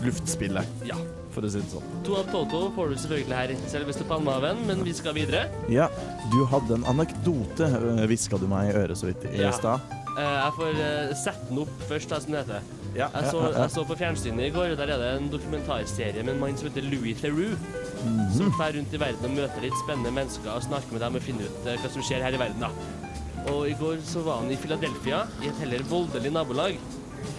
luftspille, 0.03 0.63
Ja. 0.85 0.95
for 1.31 1.41
å 1.45 1.49
si 1.51 1.59
det 1.61 1.69
sånn. 1.71 1.83
To 2.05 2.15
av 2.19 2.27
Toto 2.31 2.63
får 2.75 2.89
du 2.89 2.95
selvfølgelig 3.01 3.37
her 3.37 3.53
selveste 3.71 4.05
Palmehaven, 4.09 4.65
men 4.67 4.83
vi 4.85 4.93
skal 4.93 5.13
videre. 5.17 5.45
Ja, 5.69 5.87
du 6.33 6.43
hadde 6.51 6.75
en 6.79 6.85
anekdote, 6.91 7.69
hviska 8.09 8.39
du 8.41 8.47
meg 8.51 8.71
i 8.71 8.77
øret 8.77 8.97
så 8.99 9.09
vidt 9.09 9.25
i 9.31 9.41
Ja. 9.41 9.51
stad. 9.51 9.79
Eh, 10.17 10.21
jeg 10.23 10.53
får 10.57 10.79
eh, 10.81 11.13
sette 11.15 11.47
den 11.49 11.59
opp 11.59 11.69
først, 11.89 12.09
som 12.09 12.31
det 12.33 12.45
heter. 12.45 12.61
Ja, 12.95 13.09
Jeg 13.13 13.29
så, 13.29 13.41
jeg 13.53 13.69
så 13.69 13.83
på 13.85 13.95
fjernsynet 13.97 14.47
i 14.47 14.49
går, 14.49 14.75
der 14.75 14.89
er 14.89 14.97
det 14.97 15.09
en 15.21 15.29
dokumentarserie 15.29 16.23
med 16.23 16.33
en 16.33 16.39
mann 16.39 16.57
som 16.57 16.67
heter 16.69 16.81
Louis 16.89 17.13
Theroux. 17.19 17.53
Som 18.33 18.49
drar 18.57 18.73
rundt 18.73 18.93
i 18.93 18.97
verden 18.97 19.25
og 19.25 19.35
møter 19.37 19.61
litt 19.61 19.75
spennende 19.83 20.11
mennesker 20.13 20.49
og 20.55 20.63
snakker 20.63 20.91
med 20.93 21.01
dem 21.01 21.15
og 21.15 21.21
finner 21.21 21.45
ut 21.45 21.67
eh, 21.67 21.77
hva 21.77 21.89
som 21.93 22.01
skjer 22.01 22.21
her 22.25 22.33
i 22.33 22.37
verden. 22.41 22.59
da. 22.59 22.69
Og 23.53 23.67
i 23.69 23.75
går 23.79 23.99
så 24.05 24.23
var 24.25 24.41
han 24.43 24.51
i 24.51 24.59
Philadelphia, 24.59 25.23
i 25.43 25.49
et 25.51 25.59
heller 25.63 25.83
voldelig 25.89 26.31
nabolag. 26.35 26.79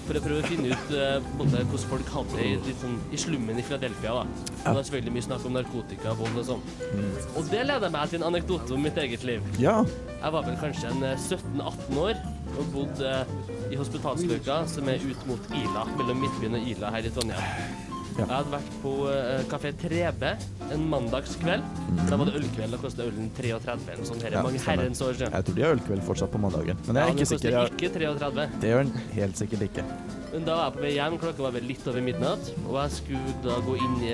For 0.09 0.17
å 0.17 0.23
prøve 0.25 0.41
å 0.41 0.49
finne 0.49 0.73
ut 0.73 0.93
eh, 0.97 1.19
hvordan 1.37 1.69
folk 1.89 2.09
hadde 2.13 2.39
det 2.39 2.73
i, 2.73 2.75
sånn, 2.81 2.97
i 3.13 3.19
slummen 3.21 3.61
i 3.61 3.65
Philadelphia. 3.65 4.15
da. 4.17 4.23
Og 4.25 4.65
det 4.65 4.73
er 4.81 4.87
selvfølgelig 4.89 5.15
mye 5.19 5.27
snakk 5.27 5.45
om 5.49 5.57
narkotika 5.59 6.15
og 6.15 6.23
vold 6.23 6.41
og 6.41 6.47
sånn. 6.49 6.65
Og 7.37 7.51
det 7.53 7.61
leder 7.69 7.93
meg 7.93 8.09
til 8.11 8.23
en 8.23 8.29
anekdote 8.31 8.75
om 8.77 8.83
mitt 8.89 8.99
eget 9.01 9.27
liv. 9.29 9.45
Ja. 9.61 9.77
Jeg 10.19 10.35
var 10.35 10.49
vel 10.49 10.57
kanskje 10.63 10.91
en 10.95 11.05
eh, 11.11 11.29
17-18 11.29 12.01
år 12.07 12.25
og 12.59 12.73
bodde 12.75 13.13
eh, 13.13 13.37
i 13.69 13.79
hospitalsløyka, 13.79 14.63
som 14.73 14.89
er 14.89 15.05
ut 15.05 15.29
mot 15.29 15.53
Ila, 15.61 15.85
mellom 16.01 16.25
Midtbyen 16.25 16.57
og 16.59 16.73
Ila 16.73 16.95
her 16.97 17.07
i 17.09 17.13
Trondheim. 17.13 17.85
Ja. 18.19 18.25
Jeg 18.25 18.35
hadde 18.35 18.51
vært 18.57 18.71
på 18.83 18.93
uh, 19.07 19.43
Kafé 19.47 19.71
Trebe 19.79 20.33
en 20.75 20.85
mandagskveld. 20.91 21.67
Da 22.09 22.19
var 22.19 22.29
det 22.29 22.35
ølkveld, 22.41 22.75
og 22.75 22.83
kosta 22.83 23.07
ølen 23.07 23.31
33 23.37 23.77
eller 23.95 24.09
sånn. 24.09 24.23
Her 24.25 24.33
er 24.33 24.39
Ja, 24.41 24.45
mange 24.49 24.63
herrens 24.65 25.03
år 25.05 25.15
siden. 25.15 25.35
Jeg 25.37 25.47
tror 25.47 25.59
de 25.59 25.65
har 25.65 25.75
ølkveld 25.77 26.07
fortsatt 26.09 26.33
på 26.35 26.41
mandagen, 26.43 26.81
men 26.89 26.99
jeg 26.99 27.05
er 27.05 27.13
ja, 27.13 27.17
ikke 27.17 27.29
sikker. 27.33 27.55
Ja, 27.55 27.67
ikke 27.71 27.93
33. 27.95 28.47
det 28.59 28.73
gjør 28.73 28.83
den 28.89 29.05
helt 29.15 29.41
sikkert 29.41 29.67
ikke. 29.69 29.85
Men 30.33 30.45
da 30.45 30.57
var 30.59 30.67
jeg 30.67 30.75
på 30.75 30.83
vei 30.83 30.91
hjem, 30.93 31.15
klokka 31.23 31.45
var 31.47 31.55
vel 31.55 31.69
litt 31.71 31.87
over 31.89 32.05
midnatt, 32.05 32.51
og 32.67 32.75
jeg 32.77 32.97
skulle 32.99 33.37
da 33.47 33.61
gå 33.65 33.77
inn 33.81 33.95
i, 34.05 34.11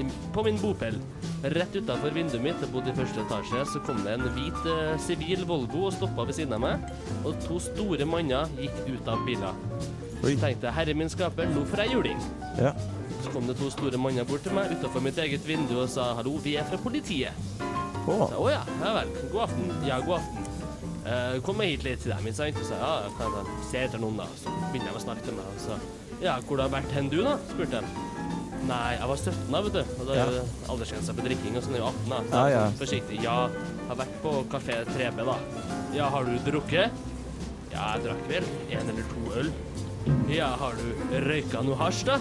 i, 0.00 0.04
på 0.32 0.44
min 0.46 0.60
bopel. 0.62 0.96
Rett 1.52 1.74
utafor 1.76 2.14
vinduet 2.14 2.44
mitt, 2.46 2.62
jeg 2.62 2.72
bodde 2.72 2.94
i 2.94 2.96
første 2.96 3.24
etasje, 3.26 3.66
så 3.74 3.82
kom 3.84 4.00
det 4.06 4.14
en 4.16 4.30
hvit 4.36 4.70
eh, 4.72 4.94
sivil 5.02 5.42
Volvo 5.48 5.88
og 5.90 5.96
stoppa 5.98 6.24
ved 6.30 6.38
siden 6.38 6.56
av 6.56 6.62
meg. 6.62 6.86
Og 7.26 7.36
to 7.44 7.58
store 7.60 8.06
manner 8.08 8.48
gikk 8.62 8.80
ut 8.94 9.12
av 9.12 9.26
biler. 9.26 9.58
Så 10.22 10.34
tenkte 10.38 10.68
jeg, 10.68 10.74
herre 10.78 10.94
min 10.98 11.10
skaper, 11.10 11.48
nå 11.50 11.64
får 11.70 11.84
jeg 11.84 11.96
juling. 11.96 12.20
Ja. 12.60 12.72
Så 13.22 13.32
kom 13.34 13.46
det 13.50 13.56
to 13.58 13.70
store 13.74 13.98
manner 13.98 14.26
bort 14.28 14.44
til 14.46 14.54
meg 14.54 14.72
utafor 14.74 15.02
mitt 15.04 15.18
eget 15.22 15.44
vindu 15.46 15.76
og 15.82 15.88
sa 15.90 16.12
hallo, 16.18 16.36
vi 16.42 16.56
er 16.58 16.66
fra 16.68 16.78
politiet. 16.82 17.34
Å, 18.02 18.06
Så, 18.06 18.38
Å 18.38 18.46
ja, 18.50 18.62
ja 18.82 18.94
vel. 18.98 19.12
God 19.32 19.44
aften. 19.48 19.74
Ja, 19.86 19.98
god 20.02 20.20
aften. 20.20 20.48
Uh, 21.02 21.40
kom 21.42 21.58
meg 21.58 21.72
hit 21.72 21.84
litt 21.86 22.02
til 22.04 22.14
dem. 22.14 22.26
ikke 22.30 22.38
sant? 22.38 22.62
Og 22.62 22.68
sa 22.68 22.78
jeg, 22.78 22.86
ja, 22.86 23.12
kan 23.18 23.36
jeg 23.38 23.66
se 23.70 23.82
etter 23.88 24.02
noen, 24.02 24.22
da? 24.22 24.28
Så 24.38 24.54
begynner 24.70 24.94
de 24.94 25.00
å 25.00 25.04
snakke 25.04 25.26
til 25.26 25.38
meg. 25.38 25.50
Og 25.50 25.62
så 25.66 25.78
ja, 26.22 26.36
hvor 26.46 26.60
har 26.62 26.70
du 26.70 26.76
vært 26.76 26.92
hen 26.94 27.08
du, 27.10 27.18
da? 27.26 27.34
spurte 27.50 27.82
de. 27.82 28.02
Nei, 28.68 28.92
jeg 28.94 29.08
var 29.10 29.18
17 29.18 29.38
da, 29.50 29.60
vet 29.66 29.74
du. 29.74 29.80
Og 29.98 30.04
da 30.06 30.18
er 30.22 30.36
ja. 30.36 30.42
aldersgrensa 30.70 31.14
på 31.18 31.24
drikking, 31.26 31.56
og 31.58 31.64
sånn 31.64 31.74
er 31.74 31.82
jo 31.82 31.88
18 31.88 32.12
da. 32.12 32.20
Så 32.22 32.36
Ja, 32.36 32.44
ja. 32.52 32.60
Forsiktig. 32.78 33.18
Ja, 33.24 33.38
jeg 33.50 33.88
har 33.88 33.98
vært 34.04 34.20
på 34.22 34.34
Kafé 34.52 34.76
3B, 34.92 35.24
da. 35.26 35.34
Ja, 35.96 36.06
har 36.14 36.28
du 36.28 36.36
drukket? 36.46 37.02
Ja, 37.72 37.88
jeg 37.96 38.04
drakk 38.06 38.22
vel 38.30 38.46
en 38.76 38.92
eller 38.94 39.08
to 39.10 39.34
øl. 39.40 39.50
Ja, 40.32 40.48
har 40.58 40.74
du 40.78 41.18
røyka 41.26 41.60
noe 41.64 41.76
hasj, 41.78 42.06
da? 42.08 42.18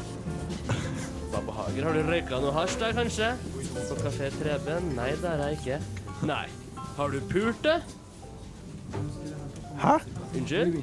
Hva 1.31 1.41
Hager, 1.61 1.85
Har 1.87 1.95
du 1.95 2.01
røyka 2.09 2.41
noe 2.43 2.53
hasj, 2.55 2.77
da, 2.81 2.91
kanskje? 2.95 3.29
På 3.87 3.97
Kafé 4.01 4.29
3B? 4.35 4.75
Nei, 4.97 5.11
det 5.21 5.29
har 5.31 5.43
jeg 5.47 5.59
ikke. 5.61 5.79
Nei. 6.27 6.45
Har 6.97 7.13
du 7.13 7.19
pult 7.31 7.61
det? 7.65 7.77
Hæ? 9.81 9.95
Unnskyld? 10.37 10.75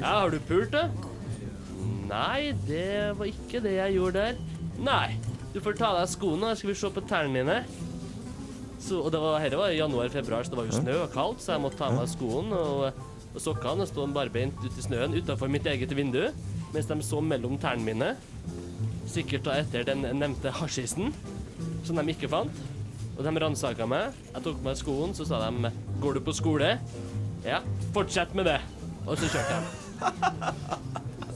Ja, 0.00 0.10
har 0.20 0.34
du 0.34 0.40
pult 0.48 0.74
det? 0.74 0.84
Nei, 2.10 2.52
det 2.66 3.14
var 3.16 3.30
ikke 3.30 3.62
det 3.64 3.78
jeg 3.78 3.96
gjorde 3.96 4.26
der. 4.26 4.42
Nei, 4.84 5.16
du 5.54 5.60
får 5.62 5.78
ta 5.78 5.92
av 5.92 6.02
deg 6.02 6.12
skoene, 6.12 6.50
da 6.50 6.58
skal 6.58 6.72
vi 6.72 6.76
se 6.82 6.90
på 6.92 7.04
tærne 7.08 7.40
dine. 7.40 7.58
Så, 8.84 8.98
og 9.00 9.08
det 9.14 9.20
var, 9.22 9.38
her 9.40 9.56
var 9.56 9.72
januar-februar, 9.72 10.44
så 10.44 10.52
det 10.52 10.58
var 10.60 10.68
jo 10.68 10.76
snø 10.82 10.96
og 11.06 11.12
kaldt, 11.14 11.40
så 11.40 11.54
jeg 11.54 11.64
måtte 11.64 11.80
ta 11.80 11.88
av 11.88 11.96
meg 11.96 12.10
skoene 12.12 12.58
og, 12.58 13.04
og 13.34 13.40
sokkene 13.42 13.82
og 13.84 13.90
stå 13.90 14.06
barbeint 14.14 14.60
ute 14.62 14.78
i 14.78 14.84
snøen 14.84 15.16
utenfor 15.18 15.50
mitt 15.50 15.66
eget 15.66 15.90
vindu, 15.96 16.22
mens 16.74 16.86
de 16.86 16.98
så 17.02 17.20
mellom 17.20 17.58
tærne 17.58 17.84
mine. 17.86 18.12
Sikkert 19.10 19.44
da 19.46 19.58
etter 19.60 19.86
den 19.86 20.06
nevnte 20.18 20.52
hasjisen, 20.54 21.12
som 21.84 21.98
de 21.98 22.14
ikke 22.14 22.30
fant. 22.30 22.62
Og 23.14 23.22
de 23.22 23.30
ransaka 23.38 23.86
meg. 23.86 24.14
Jeg 24.32 24.42
tok 24.42 24.58
på 24.58 24.66
meg 24.66 24.78
skoene, 24.78 25.14
så 25.14 25.26
sa 25.26 25.38
de 25.50 25.70
'Går 26.00 26.14
du 26.14 26.20
på 26.20 26.32
skole?' 26.32 26.78
Ja, 27.44 27.60
fortsett 27.92 28.34
med 28.34 28.44
det. 28.46 28.60
Og 29.06 29.18
så 29.18 29.28
kjørte 29.28 29.54
jeg. 29.54 29.62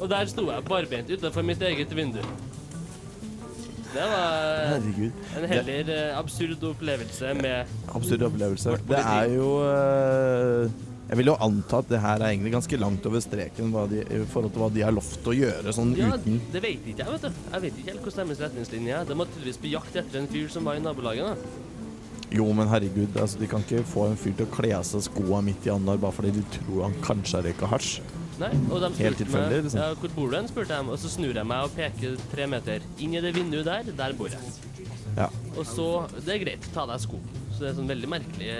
Og 0.01 0.09
der 0.09 0.25
sto 0.27 0.51
jeg 0.51 0.65
barbeint 0.65 1.11
utenfor 1.11 1.43
mitt 1.43 1.63
eget 1.63 1.97
vindu. 1.97 2.19
Det 3.93 4.05
var 4.05 4.67
Herregud. 4.69 5.13
en 5.37 5.49
heller 5.49 5.89
eh, 6.11 6.19
absurd 6.19 6.63
opplevelse 6.63 7.35
med 7.35 7.65
Absurd 7.95 8.23
opplevelse. 8.23 8.71
Det 8.89 8.99
er 8.99 9.25
jo 9.33 9.49
eh, 9.65 10.71
Jeg 11.09 11.17
vil 11.23 11.31
jo 11.31 11.37
anta 11.41 11.79
at 11.81 11.89
det 11.89 12.01
her 12.05 12.21
er 12.21 12.35
egentlig 12.35 12.53
ganske 12.53 12.79
langt 12.81 13.07
over 13.09 13.23
streken 13.25 13.71
de, 13.89 14.03
i 14.13 14.19
forhold 14.29 14.53
til 14.53 14.61
hva 14.61 14.69
de 14.75 14.83
har 14.85 14.93
lovt 14.93 15.31
å 15.31 15.33
gjøre 15.33 15.73
sånn 15.73 15.95
Ja, 15.97 16.11
uten 16.13 16.37
det 16.53 16.61
vet 16.61 16.85
ikke 16.85 17.01
jeg, 17.07 17.15
vet 17.15 17.25
du. 17.25 17.41
Jeg 17.55 17.65
vet 17.65 17.79
ikke 17.81 17.95
helt 17.95 18.05
hvordan 18.05 18.29
deres 18.33 18.43
retningslinje 18.45 18.99
er. 18.99 19.09
De 19.09 19.17
må 19.17 19.25
tydeligvis 19.31 19.63
på 19.63 19.71
jakt 19.73 19.97
etter 20.03 20.21
en 20.21 20.29
fyr 20.29 20.53
som 20.53 20.69
var 20.69 20.77
i 20.77 20.85
nabolaget. 20.85 21.33
da. 21.33 21.65
Jo, 22.37 22.45
men 22.53 22.69
herregud, 22.69 23.17
altså, 23.17 23.41
de 23.41 23.49
kan 23.49 23.65
ikke 23.65 23.81
få 23.89 24.11
en 24.11 24.19
fyr 24.21 24.35
til 24.37 24.45
å 24.45 24.53
kle 24.53 24.75
av 24.77 24.85
seg 24.85 25.07
skoa 25.07 25.41
midt 25.45 25.65
i 25.65 25.73
annar 25.73 25.97
bare 26.03 26.13
fordi 26.13 26.35
de 26.37 26.43
tror 26.59 26.83
han 26.85 26.97
kanskje 27.07 27.39
har 27.39 27.49
røyka 27.49 27.71
hasj. 27.73 27.95
Nei, 28.39 28.53
og 28.69 28.85
de 28.85 28.91
Helt 29.01 29.19
tilfeldig, 29.19 29.63
liksom. 29.65 29.81
ja, 29.81 29.95
hvor 29.99 30.13
bor 30.15 30.29
du 30.31 30.37
hen, 30.37 30.47
spurte 30.51 30.77
de, 30.77 30.93
og 30.93 31.01
så 31.03 31.09
snur 31.11 31.33
jeg 31.41 31.49
meg 31.49 31.65
og 31.67 31.73
peker 31.75 32.21
tre 32.31 32.45
meter. 32.53 32.85
Inn 33.03 33.17
i 33.17 33.23
det 33.25 33.33
vinduet 33.35 33.67
der, 33.67 33.89
der 33.99 34.15
bor 34.19 34.29
jeg. 34.31 34.53
Ja. 35.17 35.27
Og 35.57 35.65
så 35.67 35.89
Det 36.21 36.37
er 36.37 36.45
greit, 36.45 36.69
ta 36.77 36.85
deg 36.87 37.01
sko. 37.03 37.19
Så 37.51 37.65
det 37.65 37.73
er 37.73 37.79
sånn 37.81 37.91
veldig 37.91 38.13
merkelig 38.13 38.53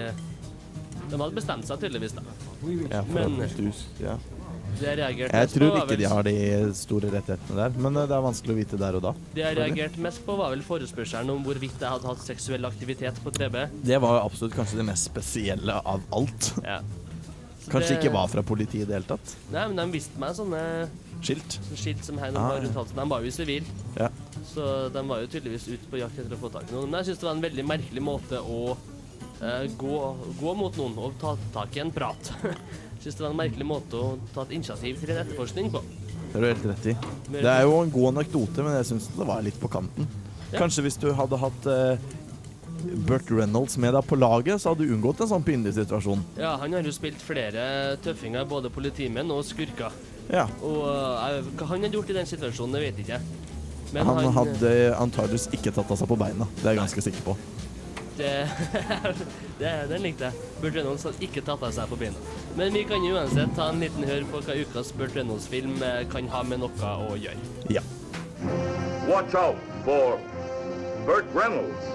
De 1.11 1.17
hadde 1.21 1.35
bestemt 1.39 1.65
seg 1.69 1.81
tydeligvis, 1.81 2.13
da. 2.19 2.23
ja, 2.91 3.03
Men- 3.13 3.41
at 3.43 4.01
ja. 4.01 4.19
Det 4.79 4.85
jeg 4.87 4.99
reagerte 4.99 5.33
Jeg 5.35 5.49
tror 5.49 5.77
ikke 5.79 5.89
vel- 5.89 5.99
de 5.99 6.05
har 6.05 6.23
de 6.23 6.75
store 6.75 7.11
rettighetene 7.11 7.57
der, 7.57 7.71
men 7.81 7.97
eh, 7.97 8.07
det 8.07 8.15
er 8.15 8.23
vanskelig 8.23 8.53
å 8.55 8.59
vite 8.59 8.79
der 8.79 8.95
og 8.97 9.03
da. 9.03 9.13
Det 9.35 9.43
jeg 9.43 9.57
reagerte 9.57 9.99
mest 9.99 10.25
på, 10.27 10.37
var 10.37 10.51
vel 10.51 10.61
forespørselen 10.63 11.31
om 11.31 11.43
hvorvidt 11.45 11.81
jeg 11.81 11.89
hadde 11.89 12.07
hatt 12.07 12.19
seksuell 12.23 12.65
aktivitet 12.69 13.15
på 13.25 13.33
3B. 13.33 13.69
Det 13.83 13.99
var 14.01 14.21
jo 14.21 14.25
absolutt 14.29 14.55
kanskje 14.55 14.77
det 14.77 14.85
mest 14.87 15.05
spesielle 15.11 15.81
av 15.85 16.01
alt. 16.13 16.53
Ja. 16.63 16.81
Kanskje 17.69 17.89
det- 17.97 17.99
ikke 18.05 18.13
var 18.13 18.29
fra 18.29 18.43
politiet 18.43 18.83
i 18.83 18.85
det 18.89 18.95
hele 18.95 19.05
tatt. 19.09 19.35
Nei, 19.53 19.67
men 19.69 19.77
de 19.77 19.99
viste 19.99 20.17
meg 20.19 20.31
sånne 20.37 20.89
Skilt. 21.21 21.59
skilt 21.75 22.05
som 22.05 22.17
her 22.17 22.31
Ah, 22.37 22.55
ja. 22.55 22.85
De 22.95 23.09
var 23.09 23.21
jo 23.21 23.31
sivil, 23.31 23.65
Ja. 23.99 24.09
så 24.55 24.91
de 24.93 25.03
var 25.03 25.21
jo 25.21 25.27
tydeligvis 25.27 25.67
ute 25.69 25.91
på 25.91 25.99
jakt 25.99 26.17
etter 26.19 26.37
å 26.37 26.39
få 26.39 26.53
tak 26.53 26.71
i 26.71 26.75
noen. 26.75 26.89
Men 26.91 27.03
jeg 27.05 27.13
syns 27.15 27.21
det 27.21 27.27
var 27.27 27.35
en 27.35 27.43
veldig 27.43 27.67
merkelig 27.67 28.01
måte 28.03 28.39
å 28.41 28.77
gå, 29.79 29.99
gå 30.41 30.53
mot 30.59 30.79
noen 30.81 30.97
og 30.99 31.17
ta 31.21 31.35
tak 31.55 31.77
i 31.79 31.83
en 31.85 31.93
prat. 31.95 32.33
Jeg 32.43 33.03
syns 33.05 33.19
det 33.19 33.25
var 33.25 33.33
en 33.33 33.41
merkelig 33.41 33.67
måte 33.69 33.99
å 34.01 34.13
ta 34.35 34.45
et 34.47 34.57
initiativ 34.59 35.01
til 35.03 35.15
en 35.15 35.23
etterforskning 35.23 35.71
på. 35.75 35.83
Det 36.29 36.37
har 36.37 36.45
du 36.45 36.49
helt 36.51 36.67
rett 36.69 36.89
i. 36.91 36.95
Det 37.39 37.49
er 37.49 37.63
jo 37.65 37.77
en 37.81 37.93
god 37.93 38.11
anekdote, 38.13 38.65
men 38.65 38.75
jeg 38.81 38.89
syns 38.91 39.09
det 39.15 39.29
var 39.29 39.45
litt 39.47 39.61
på 39.61 39.71
kanten. 39.73 40.09
Ja. 40.51 40.59
Kanskje 40.61 40.85
hvis 40.85 40.99
du 41.01 41.09
hadde 41.17 41.39
hatt 41.41 41.69
eh, 41.69 42.09
Burt 43.09 43.31
Reynolds 43.31 43.77
med 43.81 43.95
deg 43.97 44.07
på 44.09 44.19
laget, 44.19 44.61
så 44.63 44.73
hadde 44.73 44.87
du 44.87 44.95
unngått 44.95 45.23
en 45.25 45.31
sånn 45.33 45.47
pinlig 45.47 45.75
situasjon. 45.79 46.23
Ja, 46.39 46.55
han 46.61 46.77
har 46.77 46.87
jo 46.87 46.95
spilt 46.95 47.21
flere 47.25 47.97
tøffinger, 48.05 48.47
både 48.49 48.73
politimenn 48.73 49.33
og 49.35 49.45
skurker. 49.47 49.95
Ja. 50.29 50.45
Og 50.61 50.83
uh, 50.85 51.41
hva 51.57 51.71
han 51.73 51.87
hadde 51.87 51.97
gjort 51.97 52.13
i 52.13 52.19
den 52.19 52.29
situasjonen, 52.29 52.77
det 52.77 52.85
vet 52.85 53.01
ikke 53.03 53.17
jeg. 53.17 53.47
han, 53.97 54.13
Han 54.13 54.35
hadde 54.37 54.73
antageligvis 55.01 55.49
ikke 55.57 55.73
tatt 55.73 55.89
av 55.89 56.01
seg 56.01 56.11
på 56.11 56.19
beina. 56.21 56.49
Det 56.61 56.67
er 56.67 56.77
jeg 56.77 56.83
ganske 56.83 57.07
sikker 57.09 57.27
på. 57.31 57.37
Det, 58.19 58.51
det, 59.59 59.73
den 59.89 60.03
likte 60.03 60.27
jeg. 60.27 60.47
Burt 60.59 60.75
Reynolds 60.75 61.05
hadde 61.07 61.23
ikke 61.23 61.43
tatt 61.47 61.63
av 61.63 61.71
seg 61.77 61.87
på 61.91 61.99
beina. 62.01 62.19
Men 62.59 62.75
vi 62.75 62.83
kan 62.89 63.05
uansett 63.07 63.55
ta 63.55 63.69
en 63.71 63.79
liten 63.85 64.07
hør 64.09 64.27
på 64.33 64.41
hva 64.43 64.57
ukas 64.59 64.91
Burt 64.99 65.15
Reynolds-film 65.15 65.79
eh, 65.87 66.03
kan 66.11 66.27
ha 66.33 66.43
med 66.43 66.65
noe 66.65 66.91
å 67.07 67.15
gjøre. 67.15 67.53
Ja. 67.71 67.85
Watch 69.07 69.39
out 69.39 69.63
for 69.87 70.19
Burt 71.07 71.31
Reynolds. 71.37 71.87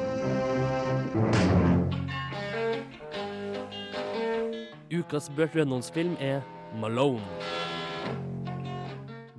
Ukas 4.94 5.27
Burt 5.36 5.60
Reynolds-film 5.60 6.15
er 6.24 6.39
Malone. 6.80 7.27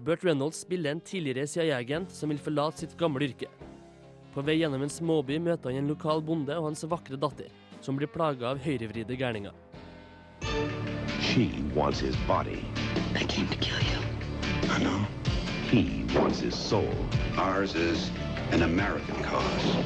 Burt 0.05 0.25
Reynolds 0.25 0.61
spiller 0.61 0.93
en 0.93 1.01
tidligere 1.01 1.49
CIA-agent 1.49 2.13
som 2.13 2.29
vil 2.29 2.45
forlate 2.45 2.85
sitt 2.85 2.99
gamle 3.01 3.25
yrke. 3.25 3.49
På 4.35 4.43
vei 4.43 4.57
gjennom 4.59 4.83
en 4.83 4.91
småby 4.91 5.37
møter 5.39 5.71
han 5.71 5.85
en 5.85 5.91
lokal 5.93 6.19
bonde 6.27 6.55
og 6.59 6.65
hans 6.67 6.81
vakre 6.91 7.15
datter, 7.23 7.47
som 7.81 7.95
blir 7.95 8.11
plaga 8.11 8.49
av 8.51 8.59
høyrevridde 8.65 9.15
gærninger. 9.15 9.53
She 11.23 11.63
wants 11.77 12.01
his 12.01 12.17
body. 12.27 12.59
They 13.13 13.23
came 13.31 13.47
to 13.47 13.59
kill 13.63 13.79
you. 13.79 14.01
I 14.75 14.83
know. 14.83 15.07
He 15.71 16.03
wants 16.17 16.41
his 16.41 16.55
soul. 16.55 16.91
Ours 17.39 17.77
is 17.77 18.11
an 18.51 18.63
American 18.63 19.23
cause. 19.23 19.79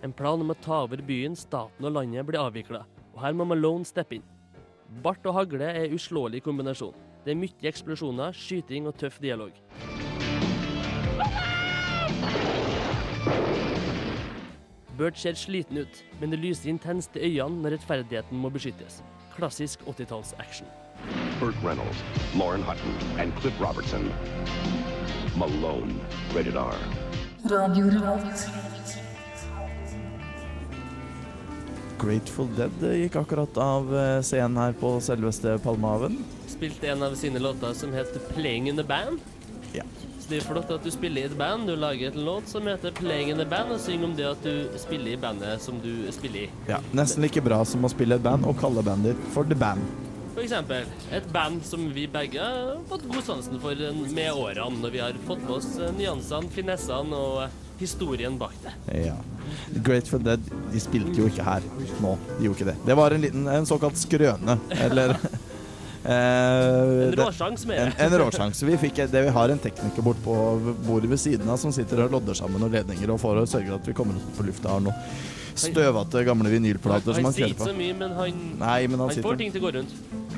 En 0.00 0.12
plan 0.12 0.40
om 0.40 0.54
å 0.54 0.56
ta 0.64 0.86
over 0.86 1.04
byen, 1.04 1.36
staten 1.36 1.84
og 1.84 1.92
landet 1.98 2.24
blir 2.24 2.40
avvikla, 2.40 2.86
og 3.12 3.20
her 3.20 3.36
må 3.36 3.44
Malone 3.44 3.84
steppe 3.84 4.16
inn. 4.16 4.26
Bart 5.04 5.24
og 5.28 5.36
hagle 5.36 5.68
er 5.68 5.92
uslåelig 5.92 6.40
kombinasjon. 6.46 6.96
Det 7.26 7.32
er 7.34 7.38
mye 7.40 7.66
eksplosjoner, 7.66 8.36
skyting 8.38 8.84
og 8.86 8.94
tøff 9.00 9.16
dialog. 9.18 9.50
Bert 14.94 15.18
ser 15.18 15.34
sliten 15.34 15.80
ut, 15.82 15.98
men 16.20 16.30
det 16.30 16.38
lyser 16.38 16.70
intenst 16.70 17.18
i 17.18 17.32
øynene 17.32 17.64
når 17.64 17.74
rettferdigheten 17.74 18.38
må 18.38 18.52
beskyttes. 18.54 19.00
Klassisk 19.34 19.82
80-talls-action. 19.90 20.70
Burt 21.40 21.58
Reynolds, 21.66 22.04
Lauren 22.38 22.62
Hutton, 22.62 22.94
and 23.18 23.34
Cliff 23.42 23.58
Robertson. 23.58 24.06
Malone. 25.34 25.98
Rated 26.30 26.54
R. 26.54 26.78
Grateful 31.98 32.48
Dead 32.54 32.88
gikk 33.02 33.18
akkurat 33.18 33.58
av 33.58 33.90
eh, 33.90 34.22
scenen 34.22 34.62
her 34.62 34.78
på 34.78 35.00
selveste 35.02 35.58
Palmehaven. 35.66 36.20
Spilte 36.56 36.88
en 36.88 37.02
av 37.02 37.14
sine 37.14 37.38
låter 37.38 37.72
som 37.74 37.92
heter 37.92 38.20
'Playing 38.32 38.68
in 38.68 38.76
the 38.76 38.82
Band'. 38.82 39.20
Ja. 39.72 39.82
Så 40.20 40.30
det 40.30 40.36
er 40.38 40.46
flott 40.48 40.70
at 40.70 40.84
du 40.84 40.90
spiller 40.90 41.22
i 41.22 41.24
et 41.24 41.36
band. 41.38 41.66
Du 41.68 41.76
lager 41.76 42.08
et 42.08 42.16
låt 42.16 42.48
som 42.48 42.66
heter 42.66 42.90
'Playing 42.90 43.30
in 43.30 43.36
the 43.36 43.44
Band', 43.44 43.72
og 43.74 43.80
synger 43.80 44.04
om 44.04 44.16
det 44.16 44.24
at 44.26 44.42
du 44.44 44.68
spiller 44.78 45.12
i 45.12 45.16
bandet 45.16 45.60
som 45.62 45.80
du 45.80 46.12
spiller 46.12 46.40
i. 46.40 46.50
ja. 46.68 46.78
Nesten 46.92 47.22
like 47.22 47.40
bra 47.40 47.64
som 47.64 47.84
å 47.84 47.88
spille 47.92 48.14
et 48.14 48.22
band 48.22 48.44
og 48.46 48.56
kalle 48.58 48.82
bandet 48.82 49.16
for 49.34 49.44
The 49.44 49.54
Band. 49.54 49.80
For 50.34 50.42
eksempel 50.44 50.84
et 51.12 51.28
band 51.32 51.62
som 51.64 51.86
vi 51.94 52.06
begge 52.06 52.40
har 52.40 52.76
fått 52.88 53.06
god 53.08 53.22
sansen 53.24 53.60
for 53.60 53.74
med 54.14 54.32
årene, 54.32 54.80
når 54.82 54.90
vi 54.90 54.98
har 54.98 55.12
fått 55.26 55.40
med 55.42 55.50
oss 55.50 55.78
eh, 55.78 55.92
nyansene, 55.96 56.50
finessene 56.52 57.16
og 57.16 57.42
eh, 57.44 57.48
historien 57.78 58.36
bak 58.38 58.52
det. 58.64 58.74
Ja. 59.06 59.14
Grateful 59.84 60.22
Dead 60.22 60.40
de 60.72 60.80
spilte 60.80 61.20
jo 61.20 61.26
ikke 61.30 61.44
her 61.44 61.62
nå. 62.02 62.18
De 62.38 62.44
gjorde 62.44 62.58
ikke 62.58 62.70
det. 62.72 62.76
Det 62.86 62.96
var 62.96 63.10
en 63.10 63.20
liten, 63.20 63.46
en 63.48 63.66
såkalt 63.66 63.96
skrøne, 63.96 64.58
eller 64.70 65.16
En 66.06 67.10
det- 67.10 67.18
råsjanse 67.18 67.66
med 67.66 67.80
det. 67.80 68.04
en 68.04 68.18
råsjanse. 68.20 68.66
Vi, 68.66 68.76
vi 68.76 69.28
har 69.28 69.48
en 69.48 69.58
tekniker 69.58 70.02
bort 70.02 70.20
på 70.24 70.34
bordet 70.86 71.10
ved 71.10 71.18
siden 71.18 71.48
av 71.50 71.56
som 71.56 71.72
sitter 71.72 72.04
og 72.04 72.12
lodder 72.12 72.34
sammen 72.34 72.62
og 72.62 72.70
ledninger 72.70 73.10
og 73.10 73.20
får 73.20 73.42
og 73.42 73.48
sørger 73.48 73.74
at 73.74 73.88
vi 73.88 73.92
kommer 73.96 74.14
oss 74.14 74.38
på 74.38 74.46
lufta. 74.46 74.68
Har 74.76 74.80
noen 74.80 74.94
støvete 75.56 76.24
gamle 76.24 76.52
vinylplater 76.52 77.14
som 77.16 77.24
Han 77.24 77.30
han 77.30 77.36
sier 77.36 77.52
ikke 77.54 77.70
så 77.70 77.76
mye, 77.76 77.94
men 77.96 78.12
han, 78.16 78.42
Nei, 78.60 78.86
men 78.86 79.00
han 79.00 79.08
han 79.10 79.22
får 79.24 79.38
ting 79.40 79.52
til 79.52 79.62
å 79.62 79.66
gå 79.66 79.74
rundt. 79.78 79.94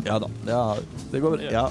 Ja 0.07 0.19
da. 0.23 0.29
Ja, 0.47 0.77
det 1.13 1.23
går 1.25 1.37
bra. 1.37 1.51
Ja. 1.53 1.67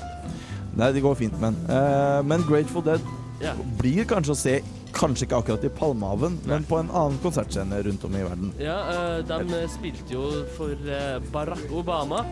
Nei, 0.78 0.92
det 0.94 1.02
går 1.02 1.16
fint, 1.18 1.38
men. 1.42 1.56
Eh, 1.70 2.24
men 2.24 2.44
Grateful 2.48 2.84
Dead 2.86 3.02
Ja. 3.42 3.54
blir 3.78 4.06
kanskje 4.06 4.34
å 4.34 4.38
se 4.38 4.62
Kanskje 4.98 5.28
ikke 5.28 5.38
akkurat 5.38 5.66
i 5.68 5.70
Palmehaven, 5.70 6.40
men 6.48 6.64
på 6.66 6.80
en 6.80 6.88
annen 6.90 7.20
konsertscene 7.22 7.84
rundt 7.86 8.04
om 8.08 8.16
i 8.16 8.24
verden. 8.24 8.54
Ja, 8.58 8.78
uh, 9.20 9.42
de 9.44 9.60
spilte 9.70 10.16
jo 10.16 10.24
for 10.56 10.74
uh, 10.88 11.20
Barack 11.34 11.68
Obama, 11.70 12.24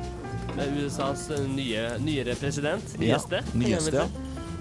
med 0.57 0.77
USAs 0.85 1.29
eh, 1.35 1.43
nye, 1.51 1.83
nyere 2.03 2.35
president. 2.39 2.95
Nyeste. 2.99 3.41
Ja, 3.43 3.59
nyeste, 3.59 3.95
ja. 3.95 4.07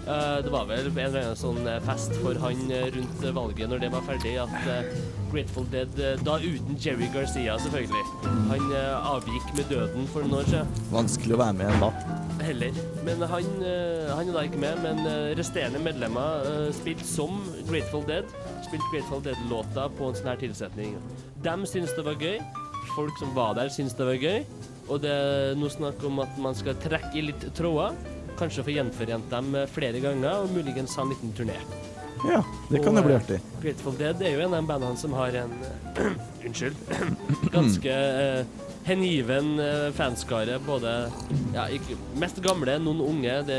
Eh, 0.04 0.38
Det 0.44 0.50
var 0.52 0.66
vel 0.68 0.88
en 0.90 0.98
eller 0.98 1.20
annen 1.30 1.38
sånn 1.40 1.62
eh, 1.70 1.78
fest 1.86 2.12
for 2.20 2.36
han 2.42 2.64
rundt 2.96 3.22
valget 3.36 3.70
når 3.72 3.84
det 3.84 3.90
var 3.94 4.04
ferdig, 4.08 4.34
at 4.42 4.90
Grateful 5.34 5.64
Dead 5.72 5.96
Da 6.22 6.36
uten 6.38 6.76
Jerry 6.78 7.08
Garcia, 7.14 7.56
selvfølgelig. 7.58 8.04
Han 8.52 8.68
avgikk 9.14 9.48
med 9.56 9.66
døden 9.72 10.04
for 10.12 10.22
noen 10.22 10.42
år 10.44 10.50
siden. 10.52 10.68
Vanskelig 10.92 11.34
å 11.34 11.40
være 11.40 11.56
med 11.58 11.80
da. 11.82 11.88
Heller. 12.44 12.76
Men 13.06 13.24
han, 13.32 13.48
han 14.14 14.28
er 14.28 14.36
da 14.36 14.44
ikke 14.46 14.60
med, 14.62 14.82
men 14.84 15.00
resterende 15.38 15.80
medlemmer 15.82 16.70
spilte 16.76 17.08
som 17.08 17.40
Grateful 17.66 18.04
Dead. 18.06 18.30
Spilte 18.68 18.92
Grateful 18.92 19.24
Dead-låta 19.26 19.88
på 19.98 20.12
en 20.12 20.20
sånn 20.20 20.30
her 20.30 20.38
tilsetning. 20.44 20.94
De 21.42 21.56
syntes 21.66 21.96
det 21.98 22.06
var 22.06 22.20
gøy. 22.22 22.38
Folk 22.94 23.18
som 23.18 23.34
var 23.34 23.56
der, 23.58 23.72
syntes 23.74 23.96
det 23.98 24.06
var 24.06 24.20
gøy. 24.22 24.44
Og 24.88 25.00
det 25.00 25.12
er 25.12 25.56
nå 25.58 25.70
snakk 25.72 26.02
om 26.04 26.20
at 26.24 26.36
man 26.42 26.56
skal 26.58 26.76
trekke 26.82 27.16
i 27.18 27.26
litt 27.30 27.46
tråder. 27.56 27.96
Kanskje 28.38 28.64
få 28.66 28.74
gjenforent 28.74 29.28
dem 29.30 29.54
eh, 29.54 29.68
flere 29.70 30.00
ganger, 30.02 30.42
og 30.44 30.52
muligens 30.56 30.96
ha 30.98 31.04
en 31.04 31.12
liten 31.14 31.32
turné. 31.36 31.56
Ja, 32.24 32.40
det 32.70 32.80
kan 32.80 32.94
Og, 32.94 33.00
jo 33.00 33.06
bli 33.06 33.14
eh, 33.14 33.20
artig. 33.20 33.38
Grateful 33.62 33.96
Dead 34.00 34.22
er 34.24 34.34
jo 34.34 34.44
en 34.46 34.54
av 34.56 34.62
de 34.62 34.68
bandene 34.72 35.00
som 35.00 35.14
har 35.16 35.36
en 35.44 35.54
eh, 35.62 36.10
Unnskyld. 36.48 36.76
ganske 37.54 37.94
uh, 37.94 38.66
hengiven 38.84 39.54
uh, 39.60 39.88
fanskare. 39.96 40.58
Både 40.66 40.96
ja, 41.54 41.68
ikke, 41.72 41.96
mest 42.20 42.42
gamle, 42.44 42.76
noen 42.82 43.00
unge. 43.04 43.38
Det, 43.48 43.58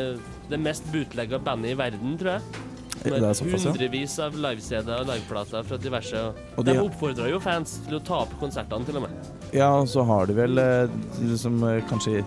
det 0.52 0.62
mest 0.62 0.86
bootlegga 0.94 1.40
bandet 1.42 1.74
i 1.74 1.80
verden, 1.80 2.18
tror 2.22 2.36
jeg. 2.36 2.64
Det 3.06 3.14
er 3.22 3.34
såpass, 3.38 3.66
ja. 3.66 3.72
Hundrevis 3.72 4.16
av 4.24 4.38
live-CD-er 4.40 5.04
og 5.04 5.10
liveplater 5.12 5.66
fra 5.68 5.78
diverse. 5.82 6.22
Og 6.56 6.66
de 6.66 6.74
de- 6.74 6.84
oppfordra 6.86 7.28
jo 7.30 7.42
fans 7.44 7.80
til 7.86 8.00
å 8.00 8.04
ta 8.06 8.22
opp 8.26 8.34
konsertene, 8.42 8.88
til 8.88 8.98
og 9.02 9.06
med. 9.06 9.35
Ja, 9.56 9.70
og 9.80 9.88
så 9.88 10.04
har 10.04 10.28
det 10.28 10.36
vel 10.36 10.60
eh, 10.60 10.92
Det 11.22 11.40
som 11.40 11.62
eh, 11.64 11.84
kanskje 11.90 12.24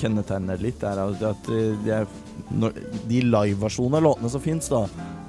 kjennetegner 0.00 0.58
litt, 0.62 0.82
er 0.82 0.98
at 0.98 1.50
eh, 1.52 1.84
de, 1.84 2.70
de 3.06 3.20
liveversjonene 3.22 4.00
av 4.00 4.06
låtene 4.08 4.30
som 4.32 4.42
fins, 4.42 4.70
da, 4.72 4.80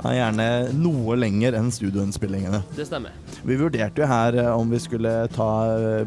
er 0.07 0.15
gjerne 0.17 0.47
noe 0.79 1.17
lenger 1.19 1.57
enn 1.59 1.69
studioinnspillingene. 1.71 2.63
Det 2.77 2.87
stemmer. 2.87 3.13
Vi 3.45 3.57
vurderte 3.59 4.01
jo 4.01 4.07
her 4.09 4.39
om 4.53 4.71
vi 4.73 4.79
skulle 4.81 5.11
ta 5.35 5.49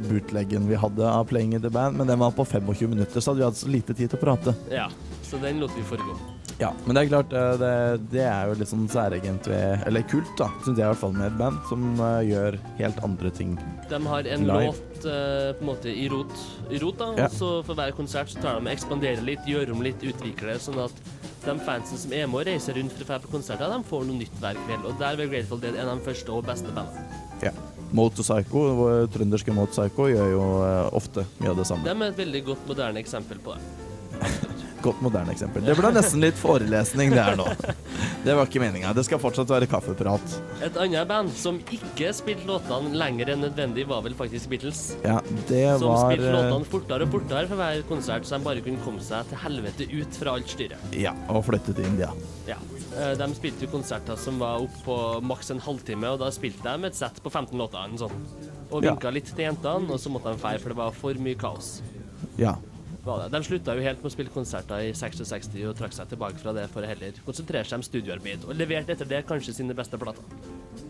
bootleggen 0.08 0.66
vi 0.70 0.80
hadde 0.80 1.06
av 1.12 1.28
Playing 1.30 1.54
in 1.58 1.62
the 1.62 1.70
Band, 1.70 2.00
men 2.00 2.10
den 2.10 2.20
var 2.20 2.34
på 2.34 2.48
25 2.48 2.90
minutter, 2.96 3.20
så 3.20 3.32
hadde 3.32 3.44
vi 3.44 3.48
hatt 3.50 3.60
så 3.60 3.70
lite 3.70 3.94
tid 3.94 4.10
til 4.10 4.18
å 4.18 4.24
prate. 4.24 4.56
Ja, 4.72 4.88
så 5.28 5.38
den 5.42 5.62
lot 5.62 5.76
vi 5.78 5.86
foregå. 5.86 6.35
Ja, 6.58 6.70
Men 6.86 6.96
det 6.96 7.02
er 7.02 7.08
klart, 7.10 7.32
eh, 7.36 7.54
det, 7.60 7.72
det 8.14 8.22
er 8.24 8.48
jo 8.48 8.54
litt 8.56 8.70
sånn 8.70 8.86
særegent 8.88 9.48
ved 9.50 9.82
Eller 9.88 10.04
kult, 10.08 10.30
da, 10.38 10.48
syns 10.64 10.78
jeg 10.78 10.86
i 10.86 10.88
hvert 10.88 11.02
fall, 11.02 11.12
med 11.12 11.28
et 11.28 11.36
band 11.36 11.58
som 11.68 11.82
uh, 12.00 12.22
gjør 12.24 12.56
helt 12.78 13.02
andre 13.04 13.32
ting. 13.36 13.52
De 13.90 13.98
har 14.06 14.30
en 14.32 14.46
Live. 14.48 14.70
låt 14.70 15.04
uh, 15.04 15.52
på 15.58 15.66
en 15.66 15.68
måte 15.68 15.92
i 15.92 16.06
rot, 16.08 16.32
i 16.72 16.80
rot 16.80 16.96
da, 17.02 17.10
Ja. 17.18 17.28
og 17.28 17.36
så 17.36 17.50
for 17.66 17.76
hver 17.76 17.92
konsert 17.96 18.32
så 18.32 18.40
tar 18.40 18.60
de 18.60 18.72
ekspanderer 18.72 19.20
litt, 19.26 19.44
gjør 19.44 19.74
om 19.76 19.84
litt, 19.84 20.00
utvikler 20.00 20.54
det, 20.54 20.58
sånn 20.64 20.80
at 20.86 21.04
de 21.44 21.54
fansen 21.62 22.00
som 22.00 22.14
er 22.16 22.24
med 22.26 22.40
og 22.40 22.48
reiser 22.48 22.80
rundt 22.80 22.96
for 22.96 23.04
å 23.04 23.10
dra 23.10 23.18
på 23.22 23.34
konserter, 23.36 23.70
de 23.70 23.90
får 23.92 24.06
noe 24.08 24.20
nytt 24.24 24.40
hver 24.40 24.56
kveld. 24.64 24.88
Og 24.88 24.96
der 25.02 25.20
var 25.20 25.32
Grateful 25.34 25.60
Dead 25.62 25.76
en 25.76 25.92
av 25.92 26.00
de 26.00 26.08
første 26.08 26.32
og 26.32 26.46
beste 26.48 26.72
bandene. 26.72 27.04
Ja. 27.44 27.52
Motorpsycho, 27.94 28.64
trønderske 29.14 29.54
Motorpsycho, 29.54 30.08
gjør 30.10 30.32
jo 30.32 30.46
uh, 30.64 30.88
ofte 30.96 31.28
mye 31.38 31.52
av 31.52 31.60
det 31.60 31.68
samme. 31.68 31.84
De 31.86 31.92
er 31.92 32.08
et 32.08 32.24
veldig 32.24 32.42
godt 32.48 32.64
moderne 32.72 33.04
eksempel 33.04 33.38
på 33.44 33.54
det. 33.54 33.85
Godt 34.86 35.00
moderne 35.02 35.32
eksempel. 35.34 35.64
Det 35.66 35.74
ble 35.78 35.90
nesten 35.96 36.22
litt 36.22 36.36
forelesning 36.38 37.10
det 37.10 37.22
her 37.26 37.34
nå. 37.38 37.46
Det 38.26 38.34
var 38.38 38.46
ikke 38.46 38.60
meninga. 38.62 38.92
Det 38.94 39.02
skal 39.06 39.18
fortsatt 39.22 39.50
være 39.50 39.66
kaffeprat. 39.70 40.36
Et 40.62 40.76
annet 40.82 41.08
band 41.10 41.32
som 41.34 41.58
ikke 41.74 42.12
spilte 42.14 42.46
låtene 42.46 42.92
lenger 42.94 43.32
enn 43.34 43.42
nødvendig, 43.42 43.86
var 43.90 44.04
vel 44.06 44.14
faktisk 44.18 44.50
Beatles. 44.52 44.84
Ja, 45.02 45.18
det 45.50 45.64
Som 45.82 45.90
var 45.90 46.04
spilte 46.06 46.28
eh, 46.30 46.36
låtene 46.36 46.70
fortere 46.70 47.06
og 47.08 47.14
fortere 47.16 47.50
for 47.50 47.60
hver 47.60 47.82
konsert, 47.90 48.28
så 48.28 48.38
de 48.38 48.46
bare 48.46 48.62
kunne 48.66 48.82
komme 48.86 49.02
seg 49.02 49.26
til 49.32 49.42
helvete 49.42 49.88
ut 49.90 50.20
fra 50.20 50.36
alt 50.38 50.54
styret. 50.54 50.86
Ja, 50.94 51.16
og 51.34 51.42
flyttet 51.48 51.78
til 51.80 51.88
India. 51.90 52.12
Ja. 52.46 52.60
Eh, 52.94 53.12
De 53.18 53.28
spilte 53.36 53.66
jo 53.66 53.72
konserter 53.74 54.18
som 54.22 54.38
var 54.42 54.62
opp 54.68 54.78
på 54.86 55.00
maks 55.26 55.50
en 55.54 55.62
halvtime, 55.66 56.14
og 56.14 56.22
da 56.22 56.30
spilte 56.34 56.62
de 56.78 56.90
et 56.92 56.98
sett 56.98 57.18
på 57.24 57.32
15 57.34 57.58
låter. 57.58 57.90
sånt. 57.98 58.46
Og 58.70 58.84
Ja. 58.84 58.94
litt 59.10 59.34
til 59.34 59.44
jentene, 59.50 59.90
og 59.90 59.98
så 59.98 60.10
måtte 60.10 60.30
de 60.34 60.38
feire, 60.38 60.58
for 60.62 60.68
det 60.70 60.76
var 60.78 60.90
for 60.92 61.14
mye 61.14 61.34
kaos. 61.38 61.80
Ja. 62.38 62.54
Var 63.06 63.20
det. 63.22 63.28
De 63.36 63.42
slutta 63.46 63.76
jo 63.78 63.84
helt 63.84 64.00
med 64.02 64.10
å 64.10 64.14
spille 64.16 64.32
konserter 64.34 64.88
i 64.88 64.90
66 64.96 65.52
og 65.68 65.76
trakk 65.78 65.94
seg 65.94 66.10
tilbake 66.10 66.42
fra 66.42 66.54
det 66.56 66.66
for 66.72 66.82
å 66.82 66.90
heller 66.90 67.20
konsentrere 67.26 67.68
seg 67.68 67.78
om 67.78 67.86
studioarbeid, 67.86 68.48
og 68.48 68.58
leverte 68.58 68.96
etter 68.96 69.06
det 69.06 69.22
kanskje 69.28 69.54
sine 69.60 69.76
beste 69.78 70.00
plater. 70.00 70.26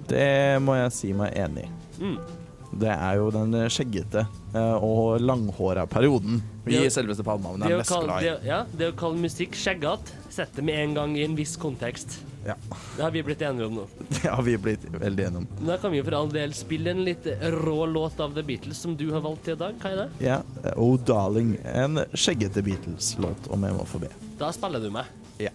Det 0.09 0.57
må 0.65 0.79
jeg 0.79 0.95
si 0.97 1.13
meg 1.17 1.37
enig 1.37 1.67
i. 1.67 1.71
Mm. 2.01 2.46
Det 2.79 2.93
er 2.93 3.17
jo 3.21 3.31
den 3.35 3.55
skjeggete 3.73 4.27
eh, 4.55 4.77
og 4.85 5.21
langhåra 5.23 5.87
perioden 5.89 6.43
i 6.67 6.77
Det- 6.77 6.93
selveste 6.93 7.25
Palmehaven 7.25 7.61
Det 7.65 7.71
er 7.71 7.77
å 7.77 7.83
mest 7.83 7.91
kalle, 7.95 8.07
glad 8.07 8.23
i. 8.23 8.27
det, 8.31 8.47
ja, 8.51 8.61
det 8.77 8.93
å 8.93 8.97
kalle 8.99 9.21
musikk 9.23 9.53
skjeggete, 9.57 10.13
setter 10.31 10.63
med 10.67 10.81
en 10.83 10.95
gang 10.95 11.17
i 11.17 11.25
en 11.25 11.37
viss 11.39 11.57
kontekst. 11.57 12.19
Ja. 12.47 12.55
Det 12.97 13.03
har 13.03 13.11
vi 13.11 13.23
blitt 13.27 13.41
enige 13.43 13.67
om 13.67 13.75
nå. 13.81 13.85
Det 14.09 14.29
har 14.31 14.43
vi 14.47 14.57
blitt 14.57 14.85
veldig 14.93 15.25
enige 15.27 15.41
om. 15.43 15.47
Da 15.67 15.77
kan 15.83 15.91
vi 15.91 15.99
jo 15.99 16.05
for 16.07 16.15
all 16.15 16.29
del 16.31 16.53
spille 16.55 16.93
en 16.93 17.01
litt 17.05 17.25
rå 17.43 17.87
låt 17.91 18.21
av 18.23 18.35
The 18.37 18.43
Beatles 18.47 18.79
som 18.79 18.95
du 18.97 19.09
har 19.13 19.21
valgt 19.25 19.45
til 19.49 19.57
i 19.57 19.61
dag. 19.65 19.75
Hva 19.83 19.91
er 19.91 19.97
det? 20.05 20.09
Ja, 20.29 20.37
Oh 20.77 20.95
Darling. 20.97 21.57
En 21.65 22.05
skjeggete 22.15 22.63
Beatles-låt, 22.63 23.51
om 23.51 23.67
jeg 23.67 23.75
må 23.75 23.87
få 23.91 23.99
be. 24.05 24.13
Da 24.39 24.53
spiller 24.55 24.79
du 24.85 24.91
meg. 24.95 25.11
Ja. 25.43 25.51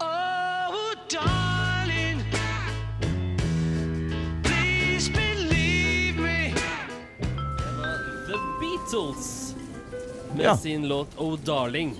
Oh, 0.00 0.92
darling, 1.08 1.37
Beatles 8.90 9.54
med 10.36 10.44
Ja. 10.44 10.56
sin 10.56 10.88
låt 10.88 11.08
Oh 11.18 11.38
Darling. 11.38 11.94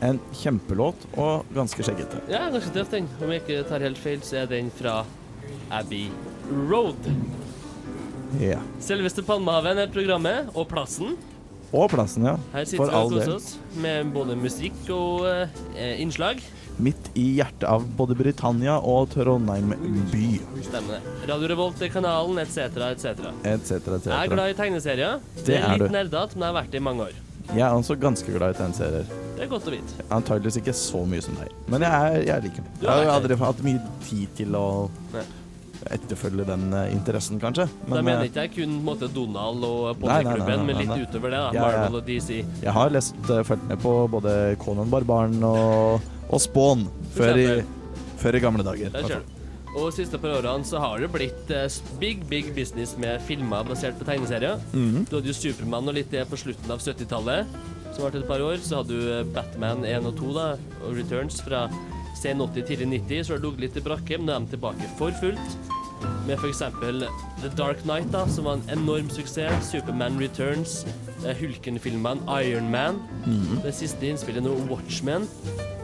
En 0.00 0.20
kjempelåt 0.32 0.96
og 1.16 1.44
ganske 1.54 1.82
skjeggete. 1.82 2.20
Ja, 2.30 2.48
ganske 2.50 2.72
tøff 2.72 2.90
den. 2.90 3.08
Om 3.22 3.30
jeg 3.30 3.42
ikke 3.42 3.68
tar 3.68 3.80
helt 3.84 3.98
feil, 3.98 4.20
så 4.24 4.36
er 4.42 4.46
den 4.46 4.70
fra 4.70 5.04
Abbey 5.70 6.08
Road. 6.70 6.96
Ja. 8.40 8.58
Selveste 8.80 9.22
Palmehaven 9.22 9.78
er 9.78 9.86
programmet, 9.92 10.48
og 10.54 10.68
plassen. 10.68 11.16
Og 11.72 11.90
plassen, 11.90 12.24
ja. 12.24 12.36
Her 12.52 12.64
sitter 12.64 12.84
For 12.84 12.90
vi 12.90 12.96
og 12.96 13.10
koser 13.12 13.34
oss 13.36 13.56
med 13.76 14.10
både 14.14 14.36
musikk 14.36 14.88
og 14.90 15.26
eh, 15.76 16.00
innslag. 16.00 16.40
Midt 16.82 17.10
i 17.18 17.26
hjertet 17.38 17.66
av 17.68 17.86
både 17.98 18.16
Britannia 18.18 18.78
og 18.80 19.10
Trondheim 19.14 19.74
by, 20.12 20.26
Stemmer 20.66 20.98
det. 20.98 21.16
Radio 21.30 21.50
Revolt 21.54 21.82
kanalen, 21.92 22.38
etc., 22.42 22.78
etc. 22.90 23.26
Et 23.44 23.72
Jeg 23.72 24.14
er 24.18 24.30
glad 24.32 24.52
i 24.52 24.56
tegneserier. 24.58 25.18
Det, 25.40 25.56
er 25.58 25.66
er 25.66 25.82
litt 25.84 25.94
nerdete, 25.94 26.36
men 26.36 26.46
jeg 26.46 26.52
har 26.52 26.62
vært 26.62 26.72
det 26.74 26.80
i 26.80 26.86
mange 26.90 27.08
år. 27.08 27.18
Jeg 27.50 27.66
er 27.66 27.74
også 27.74 27.96
ganske 27.98 28.30
glad 28.36 28.54
i 28.54 28.58
tegneserier. 28.60 29.10
Det 29.36 29.46
er 29.46 29.50
godt 29.50 29.66
å 29.66 29.74
vite. 29.74 30.06
Antageligvis 30.12 30.60
ikke 30.60 30.74
så 30.76 31.02
mye 31.08 31.24
som 31.24 31.36
deg, 31.40 31.52
men 31.72 31.84
jeg, 31.86 31.90
er, 31.90 32.24
jeg 32.28 32.46
liker 32.46 32.66
det. 32.66 32.72
Jeg 32.84 32.90
har 32.92 33.12
aldri 33.16 33.38
hatt 33.40 33.62
mye 33.66 33.92
tid 34.06 34.34
til 34.38 34.58
å 34.58 34.66
Nei. 35.14 35.24
etterfølge 35.96 36.46
den 36.50 36.66
uh, 36.76 36.84
interessen, 36.92 37.40
kanskje. 37.42 37.66
da 37.88 38.02
mener 38.04 38.26
eh, 38.26 38.30
ikke 38.30 38.44
jeg 38.46 38.54
kun 38.58 38.78
måte, 38.86 39.08
Donald 39.14 39.64
og 39.66 39.98
Potterklubben, 40.02 40.66
men 40.68 40.82
litt 40.82 40.94
utover 41.08 41.34
det. 41.34 41.42
da. 41.48 41.64
Marvel 41.64 41.98
og 42.02 42.06
DC. 42.06 42.30
jeg 42.44 42.76
har 42.78 42.94
lest, 42.94 43.18
uh, 43.32 43.40
fulgt 43.48 43.66
med 43.72 43.82
på 43.82 43.96
både 44.12 44.38
Conan 44.62 44.92
Barbaren 44.92 45.40
og, 45.40 46.10
og 46.30 46.40
Spawn 46.40 46.86
før 47.16 47.36
i, 47.42 47.46
før 48.22 48.38
i 48.38 48.40
gamle 48.42 48.64
dager. 48.66 48.90
Der 48.94 49.06
ser 49.08 49.22
du. 49.24 49.36
Og 49.70 49.84
de 49.92 50.00
siste 50.00 50.18
par 50.18 50.32
årene 50.40 50.66
så 50.66 50.80
har 50.82 50.98
det 50.98 51.08
blitt 51.14 51.50
eh, 51.54 51.68
big, 52.00 52.24
big 52.30 52.48
business 52.56 52.96
med 52.98 53.20
filmer 53.22 53.62
basert 53.68 53.98
på 54.00 54.06
tegneserier. 54.08 54.58
Mhm. 54.74 55.04
Du 55.10 55.16
hadde 55.18 55.30
jo 55.30 55.36
Supermann 55.36 55.86
og 55.90 55.94
litt 55.94 56.10
det 56.10 56.24
på 56.30 56.38
slutten 56.40 56.72
av 56.74 56.82
70-tallet, 56.82 57.46
som 57.94 58.02
varte 58.04 58.18
et 58.18 58.26
par 58.26 58.42
år. 58.42 58.58
Så 58.66 58.80
hadde 58.80 58.98
du 58.98 59.12
eh, 59.20 59.22
Batman 59.36 59.84
1 59.86 60.08
og 60.10 60.16
2 60.18 60.32
da, 60.34 60.48
og 60.82 60.96
Returns 60.98 61.38
fra 61.46 61.68
sen 62.18 62.42
80 62.42 62.66
tidlig 62.66 62.88
90, 63.06 63.22
så 63.28 63.32
har 63.36 63.38
det 63.38 63.46
ligget 63.46 63.62
litt 63.68 63.78
i 63.78 63.84
brakke, 63.86 64.18
men 64.18 64.26
nå 64.26 64.34
er 64.34 64.42
de 64.48 64.56
tilbake 64.56 64.90
for 64.98 65.14
fullt. 65.22 65.54
Med 66.26 66.34
f.eks. 66.40 66.62
The 67.44 67.48
Dark 67.56 67.82
Knight, 67.86 68.10
da, 68.12 68.24
som 68.32 68.48
var 68.48 68.58
en 68.58 68.66
enorm 68.74 69.08
suksess. 69.14 69.70
Superman 69.70 70.18
Returns. 70.18 70.80
eh, 71.22 71.36
Hulken-filmene 71.38 72.26
Iron 72.42 72.70
Man. 72.74 72.98
Mhm. 73.22 73.62
Det 73.62 73.74
siste 73.78 74.10
innspillet 74.10 74.42
nå, 74.42 74.58
Watchmen. 74.66 75.28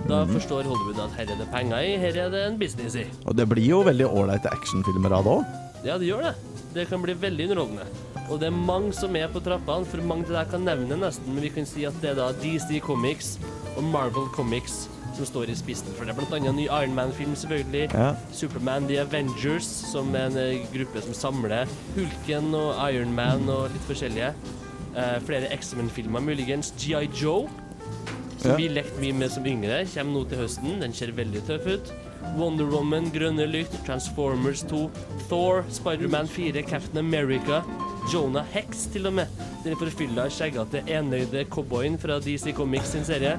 Da 0.07 0.23
forstår 0.31 0.69
Hollywood 0.71 1.01
at 1.03 1.14
her 1.19 1.33
er 1.35 1.38
det 1.40 1.47
penger 1.51 1.83
i, 1.83 1.95
her 1.99 2.19
er 2.27 2.29
det 2.31 2.42
en 2.47 2.59
business 2.61 2.95
i. 2.95 3.07
Og 3.27 3.35
det 3.35 3.49
blir 3.51 3.66
jo 3.66 3.81
veldig 3.87 4.07
ålreite 4.07 4.53
actionfilmer 4.55 5.16
av 5.19 5.27
det 5.27 5.33
òg. 5.40 5.57
Ja, 5.87 5.97
det 5.99 6.07
gjør 6.07 6.29
det. 6.29 6.35
Det 6.77 6.85
kan 6.90 7.03
bli 7.03 7.14
veldig 7.19 7.49
underholdende. 7.51 7.87
Og 8.31 8.40
det 8.42 8.49
er 8.49 8.55
mange 8.55 8.92
som 8.95 9.16
er 9.19 9.31
på 9.33 9.42
trappene, 9.42 9.87
for 9.87 10.03
mange 10.07 10.29
til 10.29 10.37
deg 10.38 10.51
kan 10.51 10.62
nevne 10.66 10.99
nesten, 11.01 11.33
men 11.35 11.42
vi 11.42 11.51
kan 11.55 11.66
si 11.66 11.87
at 11.88 11.99
det 12.03 12.12
er 12.12 12.21
da 12.21 12.29
DC 12.42 12.79
Comics 12.87 13.37
og 13.77 13.83
Marvel 13.90 14.31
Comics 14.35 14.85
som 15.16 15.27
står 15.27 15.51
i 15.51 15.57
spissen 15.57 15.95
for 15.97 16.07
det. 16.07 16.14
Blant 16.16 16.35
annet 16.37 16.51
en 16.53 16.59
ny 16.61 16.66
Iron 16.69 16.95
Man-film, 16.95 17.35
selvfølgelig. 17.38 17.87
Ja. 17.95 18.12
Superman 18.37 18.87
The 18.90 19.01
Avengers, 19.03 19.69
som 19.90 20.14
er 20.14 20.29
en 20.31 20.38
eh, 20.40 20.66
gruppe 20.75 21.03
som 21.03 21.16
samler 21.16 21.71
Hulken 21.97 22.53
og 22.55 22.77
Iron 22.90 23.14
Man 23.16 23.49
og 23.49 23.71
litt 23.73 23.87
forskjellige. 23.88 24.33
Eh, 24.97 25.16
flere 25.27 25.51
X-Men-filmer, 25.57 26.21
muligens. 26.21 26.75
GI 26.79 27.09
Joe, 27.16 27.49
som 28.46 28.52
Ja. 28.52 28.56
vi 28.56 28.68
lekte 28.68 29.00
mye 29.02 29.12
med 29.14 29.30
som 29.35 29.46
yngre, 29.46 29.82
kommer 29.94 30.12
nå 30.20 30.24
til 30.30 30.38
høsten. 30.38 30.80
Den 30.80 30.92
ser 30.92 31.12
veldig 31.16 31.42
tøff 31.46 31.66
ut. 31.66 31.92
Wonder 32.37 32.66
Woman, 32.66 33.11
Grønne 33.14 33.46
lykt, 33.46 33.76
Transformers 33.87 34.62
2, 34.66 34.90
Thor, 35.28 35.64
Spiderman 35.70 36.26
4, 36.28 36.62
Captain 36.66 36.98
America, 36.98 37.62
Jonah 38.12 38.44
Hex 38.52 38.87
til 38.92 39.06
og 39.06 39.12
med. 39.20 39.26
Den 39.64 39.76
forfylla, 39.78 40.28
skjeggete, 40.30 40.82
enøyde 40.88 41.44
cowboyen 41.50 41.98
fra 41.98 42.18
DC 42.20 42.52
Comics 42.56 42.92
sin 42.96 43.04
serie. 43.04 43.38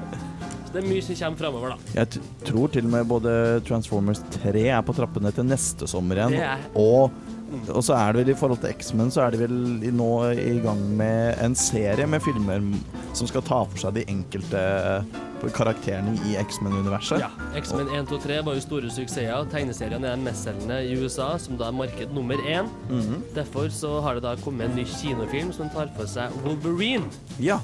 Så 0.68 0.72
det 0.74 0.82
er 0.84 0.88
mye 0.88 1.02
som 1.02 1.16
kommer 1.16 1.38
framover, 1.38 1.68
da. 1.68 1.76
Jeg 2.04 2.20
tror 2.44 2.68
til 2.72 2.84
og 2.84 2.90
med 2.92 3.06
både 3.08 3.60
Transformers 3.64 4.20
3 4.42 4.66
er 4.68 4.82
på 4.84 4.92
trappene 4.96 5.32
til 5.32 5.44
neste 5.48 5.88
sommer 5.88 6.16
igjen. 6.16 6.30
Det 6.36 6.40
er- 6.40 6.58
Og, 6.76 7.10
og 7.72 7.82
så 7.84 7.94
er 7.96 8.12
det 8.12 8.24
vel 8.26 8.34
i 8.34 8.38
forhold 8.38 8.60
til 8.62 8.74
X-Men, 8.76 9.10
så 9.10 9.22
er 9.26 9.30
de 9.34 9.38
vel 9.40 9.56
nå 9.96 10.08
i 10.34 10.58
gang 10.64 10.80
med 10.98 11.38
en 11.44 11.54
serie 11.58 12.06
med 12.06 12.20
filmer 12.24 12.60
som 13.16 13.26
skal 13.30 13.42
ta 13.42 13.62
for 13.64 13.78
seg 13.80 13.94
de 13.98 14.04
enkelte 14.12 14.60
karakterene 15.54 16.16
i 16.26 16.34
X-Men-universet. 16.42 17.20
Ja, 17.22 17.28
X-Men 17.58 17.88
1, 17.94 18.08
2, 18.10 18.18
3 18.24 18.38
var 18.46 18.56
jo 18.58 18.62
store 18.64 18.90
suksesser. 18.90 19.46
Tegneseriene 19.52 20.10
er 20.10 20.18
mestselgende 20.22 20.80
i 20.88 20.96
USA, 20.98 21.28
som 21.38 21.56
da 21.60 21.68
er 21.70 21.76
marked 21.78 22.10
nummer 22.16 22.40
én. 22.42 22.66
Mhm. 22.90 23.22
Derfor 23.36 23.68
så 23.70 24.00
har 24.02 24.14
det 24.18 24.22
da 24.26 24.34
kommet 24.42 24.68
en 24.70 24.76
ny 24.76 24.84
kinofilm 24.84 25.52
som 25.54 25.70
tar 25.70 25.88
for 25.96 26.06
seg 26.10 26.34
Wolverine, 26.44 27.06
Ja. 27.38 27.60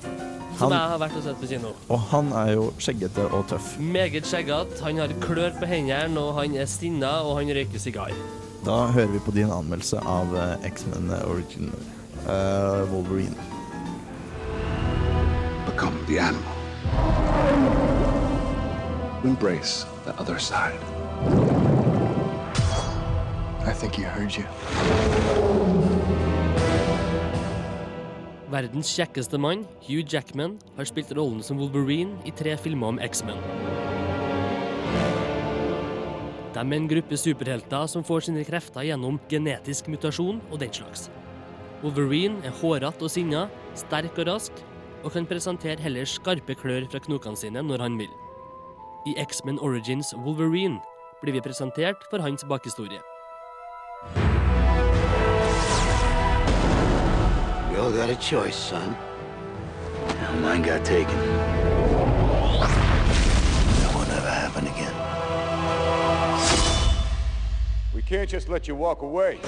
som 0.59 0.71
jeg 0.71 0.79
har 0.79 0.99
vært 1.03 1.17
og 1.17 1.23
sett 1.25 1.41
på 1.41 1.49
kino. 1.51 1.73
og 1.91 1.99
han 2.13 2.33
er 2.33 2.53
jo 2.55 2.73
skjeggete 2.79 3.27
og 3.33 3.49
tøff. 3.49 3.77
Meget 3.81 4.23
skjeggete, 4.25 4.81
han 4.83 4.97
har 4.99 5.09
klør 5.21 5.51
på 5.59 5.67
hendene, 5.67 6.17
og 6.21 6.35
han 6.41 6.55
er 6.55 6.67
sinna, 6.67 7.23
og 7.27 7.39
han 7.39 7.47
røyker 7.49 7.79
sigar. 7.79 8.13
Da 8.65 8.87
hører 8.87 9.11
vi 9.13 9.19
på 9.21 9.31
din 9.37 9.51
anmeldelse 9.53 9.99
av 10.09 10.31
eh, 10.41 10.65
X-Men 10.65 11.11
Origin 11.29 11.69
uh, 12.25 12.87
Wolverine. 12.89 13.37
Become 15.67 15.99
the 16.07 16.19
animal. 16.19 16.55
Embrace 19.25 19.85
the 20.07 20.17
other 20.19 20.39
side. 20.39 20.81
I 23.67 23.73
think 23.73 23.95
he 23.95 24.03
heard 24.03 24.33
you. 24.33 24.45
Verdens 28.49 28.89
kjekkeste 28.97 29.39
mann, 29.39 29.67
Hugh 29.85 30.05
Jackman, 30.09 30.59
har 30.77 30.89
spilt 30.89 31.13
rollen 31.13 31.43
som 31.43 31.61
Wolverine 31.61 32.17
i 32.25 32.33
tre 32.33 32.57
filmer 32.57 32.95
om 32.95 32.99
X-Men. 33.03 33.94
De 36.55 36.63
er 36.63 36.77
en 36.77 36.87
gruppe 36.87 37.17
superhelter 37.19 37.89
som 37.91 38.05
får 38.07 38.29
sine 38.29 38.45
krefter 38.47 38.87
gjennom 38.87 39.17
genetisk 39.31 39.89
mutasjon 39.91 40.39
og 40.53 40.61
den 40.63 40.71
slags. 40.71 41.09
Wolverine 41.83 42.39
er 42.47 42.55
hårete 42.61 43.03
og 43.03 43.11
sinna, 43.11 43.49
sterk 43.75 44.15
og 44.23 44.29
rask, 44.29 44.63
og 45.03 45.13
kan 45.13 45.27
presentere 45.27 45.83
heller 45.83 46.07
skarpe 46.07 46.55
klør 46.55 46.87
fra 46.93 47.03
knokene 47.03 47.37
sine 47.37 47.65
når 47.67 47.83
han 47.83 47.99
vil. 47.99 48.13
I 49.11 49.17
X-Men 49.27 49.59
Origins 49.59 50.15
Wolverine 50.15 50.79
blir 51.21 51.35
vi 51.35 51.43
presentert 51.43 52.07
for 52.09 52.23
hans 52.23 52.47
bakhistorie. 52.47 53.03
You 57.73 57.81
all 57.83 57.91
got 57.91 58.11
a 58.11 58.17
choice, 58.17 58.55
son. 58.55 58.95
Now 60.23 60.33
mine 60.41 60.63
got 60.63 60.85
taken. 60.85 61.64
Can't 68.09 68.31
just 68.31 68.49
let 68.49 68.69
you 68.69 68.77
walk 68.77 69.03
away. 69.03 69.39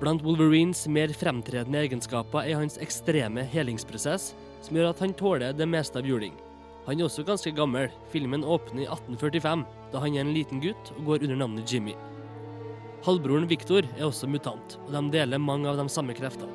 Blant 0.00 0.22
Wolverines 0.22 0.86
mer 0.88 1.08
fremtredende 1.16 1.80
egenskaper 1.80 2.44
er 2.44 2.58
hans 2.58 2.76
ekstreme 2.82 3.46
helingsprosess, 3.48 4.34
som 4.60 4.76
gjør 4.76 4.90
at 4.90 5.00
han 5.00 5.14
tåler 5.16 5.54
det 5.56 5.68
meste 5.70 5.96
av 6.00 6.04
juling. 6.08 6.34
Han 6.84 7.00
er 7.00 7.06
også 7.06 7.24
ganske 7.24 7.54
gammel. 7.56 7.88
Filmen 8.12 8.44
åpner 8.44 8.82
i 8.82 8.88
1845, 8.90 9.64
da 9.94 10.02
han 10.02 10.18
er 10.18 10.26
en 10.26 10.34
liten 10.36 10.60
gutt 10.60 10.92
og 10.98 11.06
går 11.06 11.24
under 11.24 11.40
navnet 11.40 11.72
Jimmy. 11.72 11.94
Halvbroren 13.06 13.48
Victor 13.48 13.86
er 13.96 14.04
også 14.04 14.28
mutant, 14.28 14.76
og 14.84 14.92
de 14.92 15.02
deler 15.14 15.40
mange 15.40 15.70
av 15.70 15.80
de 15.80 15.88
samme 15.92 16.12
kreftene. 16.16 16.52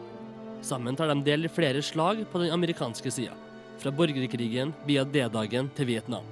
Sammen 0.62 0.97
tar 0.97 1.10
de 1.10 1.23
del 1.25 1.47
i 1.47 1.52
flere 1.52 1.82
slag 1.82 2.25
på 2.30 2.43
den 2.43 2.54
amerikanske 2.54 3.13
sida, 3.13 3.34
fra 3.79 3.91
borgerkrigen 3.91 4.73
via 4.85 5.03
D-dagen 5.03 5.71
til 5.75 5.87
Vietnam. 5.87 6.23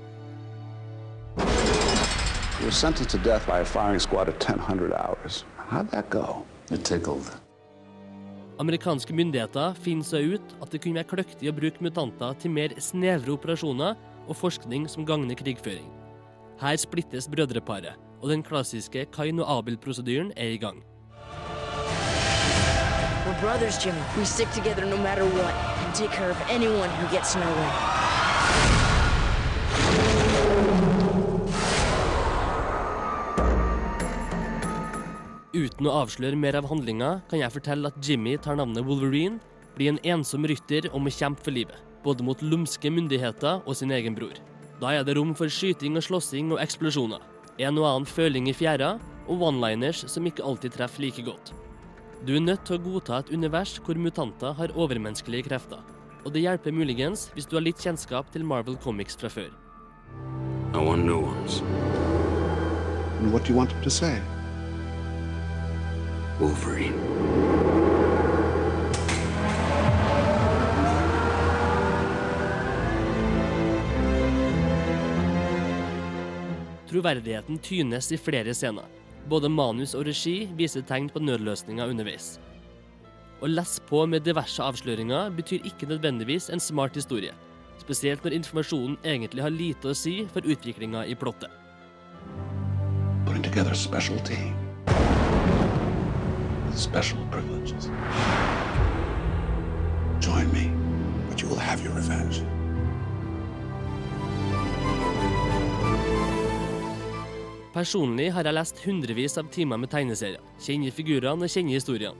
You 2.57 2.65
were 2.65 2.71
sentenced 2.71 3.11
to 3.11 3.17
death 3.17 3.45
by 3.45 3.59
a 3.59 3.65
firing 3.65 3.99
squad 3.99 4.27
of 4.27 4.39
1,000 4.39 4.93
hours. 4.93 5.45
How'd 5.69 5.91
that 5.91 6.09
go? 6.09 6.45
It 6.71 6.83
tickled. 6.83 7.23
Amerikanske 8.59 9.13
myndigheter 9.13 9.75
finner 9.77 10.07
seg 10.07 10.33
ut 10.33 10.55
at 10.65 10.71
det 10.73 10.81
kunne 10.81 10.97
være 10.97 11.11
kløktig 11.11 11.51
å 11.51 11.53
bruke 11.53 11.83
mutanter 11.85 12.33
til 12.41 12.55
mer 12.55 12.73
snevre 12.81 13.35
operasjoner 13.35 13.93
og 14.25 14.39
forskning 14.39 14.87
som 14.89 15.05
gagner 15.05 15.37
krigføring. 15.37 15.85
Her 16.57 16.81
splittes 16.81 17.29
brødreparet, 17.29 17.93
og 18.17 18.33
den 18.33 18.41
klassiske 18.41 19.05
Kain 19.13 19.37
og 19.43 19.59
Abel-prosedyren 19.59 20.33
er 20.35 20.57
i 20.57 20.57
gang. 20.57 20.81
We're 23.27 23.39
brothers, 23.41 23.77
Jimmy. 23.85 24.01
We 24.17 24.25
stick 24.25 24.49
together 24.51 24.85
no 24.85 24.97
matter 24.97 25.25
what 25.25 25.76
and 25.87 25.95
take 25.95 26.11
care 26.11 26.29
of 26.29 26.39
anyone 26.49 26.89
who 26.99 27.07
gets 27.15 27.35
in 27.35 27.41
our 27.41 27.55
way. 27.55 27.75
Uten 35.57 35.87
å 35.89 35.93
avsløre 36.03 36.37
mer 36.37 36.57
av 36.59 36.67
handlinga, 36.69 37.21
kan 37.31 37.39
jeg 37.39 37.53
fortelle 37.55 37.89
at 37.89 37.97
Jimmy 38.03 38.35
tar 38.37 38.59
navnet 38.59 38.85
Wolverine, 38.85 39.39
blir 39.77 39.93
en 39.93 40.01
ensom 40.03 40.45
rytter 40.49 40.89
og 40.91 41.05
må 41.05 41.13
kjempe 41.13 41.41
for 41.45 41.55
livet, 41.55 41.79
både 42.03 42.25
mot 42.25 42.43
lumske 42.43 42.91
myndigheter 42.93 43.63
og 43.63 43.77
sin 43.79 43.93
egen 43.95 44.17
bror. 44.17 44.35
Da 44.81 44.91
er 44.93 45.07
det 45.07 45.15
rom 45.17 45.33
for 45.37 45.49
skyting 45.49 45.97
og 45.97 46.05
slåssing 46.05 46.51
og 46.53 46.61
eksplosjoner, 46.61 47.23
en 47.57 47.79
og 47.79 47.87
annen 47.89 48.09
føling 48.09 48.51
i 48.51 48.57
fjæra, 48.57 48.97
og 49.27 49.47
one-liners 49.49 50.03
som 50.11 50.27
ikke 50.29 50.45
alltid 50.45 50.77
treffer 50.77 51.07
like 51.07 51.25
godt. 51.25 51.55
Du 52.25 52.33
er 52.35 52.41
nødt 52.41 52.65
til 52.65 52.77
å 52.77 52.81
godta 52.81 53.19
et 53.21 53.29
univers 53.29 53.75
hvor 53.85 53.99
mutanter 54.01 54.55
har 54.57 54.73
overmenneskelige 54.73 55.47
krefter. 55.49 55.83
Og 56.25 56.33
det 56.33 56.41
hjelper 56.41 56.73
muligens 56.73 57.27
hvis 57.35 57.45
du 57.45 57.55
har 57.55 57.63
litt 57.63 57.79
kjennskap 57.83 58.31
til 58.33 58.43
Marvel 58.43 58.77
Comics 58.83 59.15
fra 59.19 59.29
før. 59.29 59.53
I 60.73 60.81
want 60.81 61.05
new 61.05 61.21
ones. 61.21 61.61
And 63.21 63.31
what 63.31 63.45
do 63.45 63.53
you 63.53 63.57
want? 63.57 63.71
Wolverine. 66.39 66.93
Troverdigheten 76.87 77.57
tynes 77.59 78.11
i 78.11 78.17
flere 78.17 78.53
scener. 78.53 78.96
Både 79.27 79.49
manus 79.51 79.91
og 79.97 80.05
regi 80.07 80.45
viser 80.55 80.85
tegn 80.87 81.09
på 81.11 81.19
nødløsninger 81.19 81.89
underveis. 81.91 82.37
Å 83.43 83.49
lesse 83.51 83.83
på 83.89 84.05
med 84.09 84.23
diverse 84.25 84.63
avsløringer 84.63 85.33
betyr 85.35 85.67
ikke 85.67 85.89
nødvendigvis 85.91 86.47
en 86.53 86.63
smart 86.63 86.95
historie. 86.95 87.33
Spesielt 87.77 88.23
når 88.23 88.37
informasjonen 88.39 88.97
egentlig 89.03 89.43
har 89.43 89.53
lite 89.53 89.91
å 89.91 89.97
si 89.97 90.21
for 90.33 90.47
utviklinga 90.47 91.03
i 91.05 91.15
plottet. 91.15 91.51
Putting 93.27 93.43
together 93.43 93.71
a 93.71 93.75
special 93.75 94.17
team 94.23 94.55
with 96.65 96.79
special 96.79 97.19
privileges. 97.29 97.91
Join 100.19 100.51
me, 100.53 100.71
but 101.29 101.41
you 101.41 101.49
will 101.49 101.59
have 101.59 101.83
your 101.83 101.93
revenge. 101.93 102.56
Personlig 107.77 108.31
har 108.33 108.47
jeg 108.47 108.57
lest 108.57 108.79
hundrevis 108.81 109.35
av 109.37 109.51
timer 109.53 109.77
med 109.77 109.91
tegneserier, 109.91 110.41
kjenner 110.65 110.93
figurene 110.97 111.45
og 111.45 111.51
kjenner 111.53 111.77
historiene. 111.77 112.17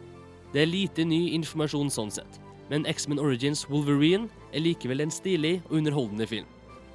Det 0.54 0.60
er 0.62 0.70
lite 0.70 1.06
ny 1.08 1.32
informasjon 1.34 1.89
sånn 1.89 2.12
sett, 2.13 2.36
men 2.70 2.86
X-Men 2.86 3.17
Origins 3.17 3.63
Wolverine 3.65 4.30
er 4.52 4.62
likevel 4.62 5.02
en 5.02 5.13
stilig 5.15 5.56
og 5.63 5.80
underholdende 5.80 6.28
film. 6.30 6.46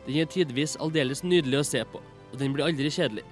Den 0.07 0.21
er 0.23 0.31
tidvis 0.31 0.77
aldeles 0.79 1.25
nydelig 1.27 1.59
å 1.59 1.65
se 1.67 1.83
på, 1.91 1.99
og 2.31 2.39
den 2.39 2.55
blir 2.55 2.69
aldri 2.69 2.93
kjedelig. 2.95 3.27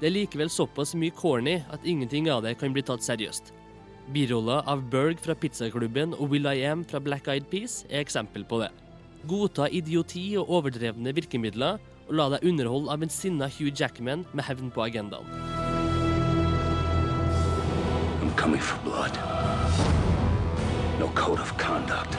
Det 0.00 0.08
er 0.08 0.16
likevel 0.16 0.50
såpass 0.50 0.96
mye 0.98 1.14
corny 1.14 1.60
at 1.70 1.86
ingenting 1.86 2.26
av 2.34 2.42
det 2.42 2.56
kan 2.58 2.74
bli 2.74 2.82
tatt 2.82 3.06
seriøst. 3.06 3.54
Biroller 4.10 4.66
av 4.66 4.82
Berg 4.90 5.22
fra 5.22 5.38
Pizzaklubben 5.38 6.18
og 6.18 6.34
Will 6.34 6.50
I 6.50 6.66
Am 6.66 6.82
fra 6.82 6.98
Black 6.98 7.30
Eyed 7.30 7.46
Peas 7.54 7.84
er 7.86 8.02
eksempel 8.02 8.42
på 8.50 8.58
det. 8.64 8.72
Godta 9.30 9.70
idioti 9.70 10.32
og 10.42 10.50
overdrevne 10.58 11.14
virkemidler, 11.14 11.78
og 12.08 12.14
la 12.18 12.28
deg 12.34 12.46
underholde 12.48 12.92
av 12.92 13.02
en 13.04 13.12
sinna 13.12 13.48
Hugh 13.50 13.72
Jackman 13.74 14.24
med 14.32 14.44
hevn 14.48 14.70
på 14.74 14.84
agendaen. 14.84 15.26
I'm 18.22 18.32
coming 18.36 18.60
for 18.60 18.78
blood. 18.84 19.18
No 21.00 21.08
code 21.14 21.40
of 21.40 21.56
conduct. 21.58 22.18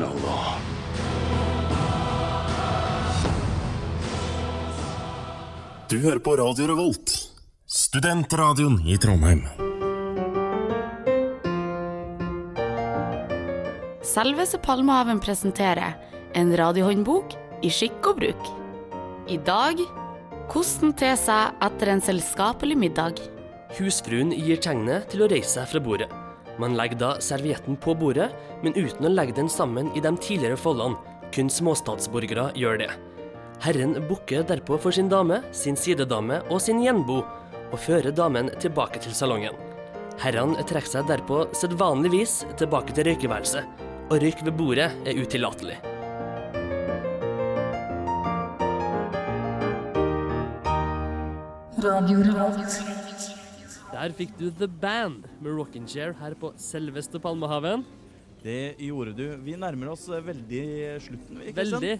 No 0.00 0.10
law. 0.24 0.58
Du 5.88 6.00
hører 6.00 6.18
på 6.18 6.36
Radio 6.36 6.66
Revolt, 6.66 7.12
studentradioen 7.66 8.80
i 8.88 8.96
Trondheim. 8.98 9.44
Selveste 14.14 14.58
Palmehaven 14.58 15.20
presenterer 15.20 15.94
en 16.34 16.52
radiohåndbok 16.56 17.36
i 17.64 17.70
skikk 17.72 18.10
og 18.10 18.18
bruk. 18.20 18.50
I 19.30 19.38
dag 19.46 19.80
hvordan 20.50 20.92
te 20.98 21.14
seg 21.16 21.62
etter 21.64 21.90
en 21.92 22.02
selskapelig 22.04 22.76
middag. 22.78 23.22
Husfruen 23.78 24.34
gir 24.34 24.60
tegnet 24.62 25.08
til 25.12 25.24
å 25.24 25.30
reise 25.30 25.56
seg 25.56 25.70
fra 25.70 25.82
bordet. 25.82 26.10
Man 26.60 26.76
legger 26.78 27.00
da 27.00 27.10
servietten 27.24 27.78
på 27.82 27.96
bordet, 27.98 28.28
men 28.62 28.76
uten 28.76 29.08
å 29.08 29.10
legge 29.10 29.34
den 29.40 29.50
sammen 29.50 29.90
i 29.96 30.02
de 30.04 30.12
tidligere 30.20 30.58
foldene. 30.60 31.00
Kun 31.34 31.48
småstatsborgere 31.50 32.52
gjør 32.58 32.78
det. 32.84 32.90
Herren 33.64 33.96
bukker 34.06 34.44
derpå 34.46 34.78
for 34.82 34.94
sin 34.94 35.08
dame, 35.10 35.40
sin 35.56 35.78
sidedame 35.78 36.42
og 36.50 36.60
sin 36.62 36.82
gjenbo, 36.84 37.22
og 37.72 37.80
fører 37.80 38.14
damen 38.14 38.52
tilbake 38.62 39.02
til 39.02 39.16
salongen. 39.16 39.56
Herrene 40.22 40.62
trekker 40.62 41.00
seg 41.00 41.08
derpå 41.10 41.40
sedvanligvis 41.58 42.44
tilbake 42.60 42.94
til 42.94 43.08
røykeværelset, 43.08 43.82
og 44.12 44.22
røyk 44.22 44.44
ved 44.46 44.54
bordet 44.60 44.92
er 45.08 45.18
utillatelig. 45.18 45.80
Der 53.94 54.14
fikk 54.16 54.32
du 54.40 54.48
The 54.56 54.66
Band 54.66 55.26
med 55.44 55.52
Rockin' 55.54 55.86
Chair 55.88 56.14
her 56.18 56.34
på 56.40 56.50
selveste 56.60 57.20
Palmehaven. 57.22 57.84
Det 58.44 58.74
gjorde 58.80 59.12
du. 59.16 59.24
Vi 59.44 59.54
nærmer 59.60 59.92
oss 59.92 60.06
eh, 60.08 60.20
veldig 60.24 60.64
slutten. 61.04 61.42
Ikke 61.44 61.58
veldig. 61.60 61.80
Veldig. 61.80 61.94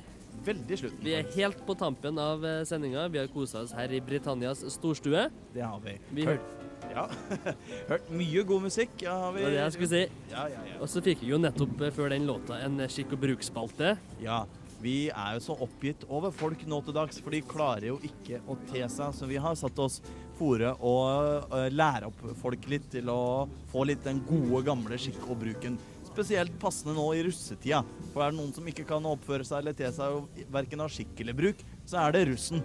Veldig 0.44 0.78
slutten. 0.80 1.04
Vi 1.06 1.12
er 1.14 1.28
helt 1.36 1.60
på 1.68 1.76
tampen 1.78 2.18
av 2.18 2.42
sendinga. 2.66 3.06
Vi 3.12 3.20
har 3.22 3.28
kosa 3.32 3.62
oss 3.64 3.72
her 3.76 3.92
i 3.94 4.00
Britannias 4.04 4.64
storstue. 4.74 5.28
Det 5.54 5.62
har 5.62 5.80
vi. 5.84 5.98
Vi 6.16 6.26
Hørt- 6.32 6.60
Ja. 6.90 7.06
Hørt 7.88 8.10
mye 8.12 8.42
god 8.44 8.66
musikk. 8.66 8.90
Ja, 9.00 9.14
har 9.22 9.32
vi. 9.32 9.40
Det 9.40 9.46
var 9.46 9.54
det 9.54 9.62
jeg 9.62 9.72
skulle 9.76 9.92
si. 9.92 10.02
Ja, 10.32 10.42
ja, 10.52 10.64
ja. 10.68 10.74
Og 10.84 10.90
så 10.92 11.00
fikk 11.06 11.22
vi 11.24 11.30
jo 11.32 11.38
nettopp 11.40 11.80
eh, 11.80 11.92
før 11.96 12.12
den 12.12 12.26
låta 12.28 12.58
en 12.64 12.76
eh, 12.84 12.90
skikk 12.92 13.14
og 13.16 13.22
bruk-spalte. 13.22 13.94
Ja, 14.20 14.42
vi 14.84 15.08
er 15.08 15.36
jo 15.36 15.42
så 15.46 15.56
oppgitt 15.64 16.04
over 16.12 16.34
folk 16.34 16.60
nå 16.68 16.80
til 16.84 16.96
dags, 16.96 17.20
for 17.24 17.32
de 17.32 17.40
klarer 17.48 17.88
jo 17.88 17.96
ikke 18.04 18.42
å 18.50 18.56
te 18.68 18.82
seg. 18.92 19.14
Så 19.16 19.28
vi 19.30 19.40
har 19.40 19.56
satt 19.56 19.80
oss 19.80 20.00
fore 20.38 20.74
øh, 20.74 21.68
lære 21.72 22.10
opp 22.10 22.22
folk 22.40 22.68
litt 22.70 22.90
til 22.92 23.08
å 23.12 23.46
få 23.72 23.86
litt 23.88 24.04
den 24.04 24.20
gode, 24.28 24.64
gamle 24.66 24.98
skikk 25.00 25.22
og 25.28 25.40
bruken. 25.44 25.78
Spesielt 26.10 26.54
passende 26.62 26.94
nå 26.94 27.06
i 27.16 27.24
russetida. 27.26 27.80
For 28.12 28.22
er 28.22 28.34
det 28.34 28.38
noen 28.38 28.52
som 28.54 28.68
ikke 28.70 28.86
kan 28.86 29.08
oppføre 29.08 29.46
seg 29.46 29.62
eller 29.62 29.78
te 29.78 29.88
seg 29.94 30.44
verken 30.52 30.84
av 30.84 30.92
skikk 30.92 31.24
eller 31.24 31.38
bruk, 31.38 31.64
så 31.88 32.04
er 32.04 32.14
det 32.14 32.26
russen. 32.30 32.62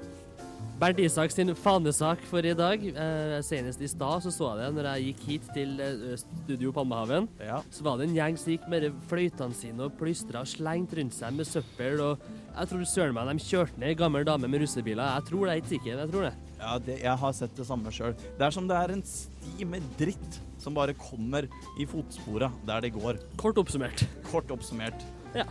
Bernt 0.80 1.00
Isak 1.04 1.34
sin 1.34 1.52
fanesak 1.60 2.22
for 2.30 2.46
i 2.48 2.54
dag. 2.56 2.84
Eh, 2.88 3.34
senest 3.44 3.82
i 3.84 3.88
stad 3.92 4.24
så, 4.24 4.32
så 4.32 4.52
jeg 4.56 4.62
det 4.62 4.78
når 4.78 4.86
jeg 4.88 5.08
gikk 5.10 5.24
hit 5.28 5.50
til 5.58 5.74
eh, 5.84 6.14
Studio 6.22 6.72
Palmehaven. 6.76 7.28
Ja. 7.44 7.58
Så 7.76 7.84
var 7.84 8.00
det 8.00 8.08
en 8.08 8.16
gjeng 8.16 8.38
som 8.40 8.54
gikk 8.54 8.68
med 8.72 8.86
fløytene 9.10 9.58
sine 9.60 9.90
og 9.90 9.98
plystra 10.00 10.46
og 10.46 10.48
slengt 10.48 10.96
rundt 10.96 11.18
seg 11.18 11.36
med 11.36 11.50
søppel. 11.50 12.00
Og 12.06 12.24
jeg 12.54 12.72
tror 12.72 12.86
søren 12.88 13.18
meg 13.18 13.28
de 13.28 13.48
kjørte 13.50 13.76
ned 13.76 13.92
ei 13.92 13.98
gammel 14.00 14.28
dame 14.28 14.48
med 14.48 14.64
russebiler. 14.64 15.18
Jeg 15.18 15.28
tror 15.28 15.44
det 15.44 15.52
er 15.52 15.64
ikke 15.64 15.74
sikkert, 15.74 16.04
jeg 16.06 16.14
tror 16.14 16.28
det. 16.30 16.36
Ja, 16.60 16.78
det, 16.88 16.96
jeg 17.04 17.24
har 17.26 17.36
sett 17.36 17.60
det 17.60 17.68
samme 17.68 17.96
sjøl. 17.96 18.16
Det 18.40 18.48
er 18.48 18.56
som 18.56 18.72
det 18.72 18.80
er 18.80 18.96
en 18.96 19.04
sti 19.08 19.68
med 19.68 19.92
dritt 20.00 20.40
som 20.64 20.76
bare 20.76 20.96
kommer 21.00 21.48
i 21.80 21.88
fotsporet 21.92 22.64
der 22.68 22.88
det 22.88 22.94
går. 22.96 23.20
Kort 23.40 23.60
oppsummert. 23.60 24.08
Kort 24.32 24.52
oppsummert. 24.56 25.04
Ja. 25.36 25.48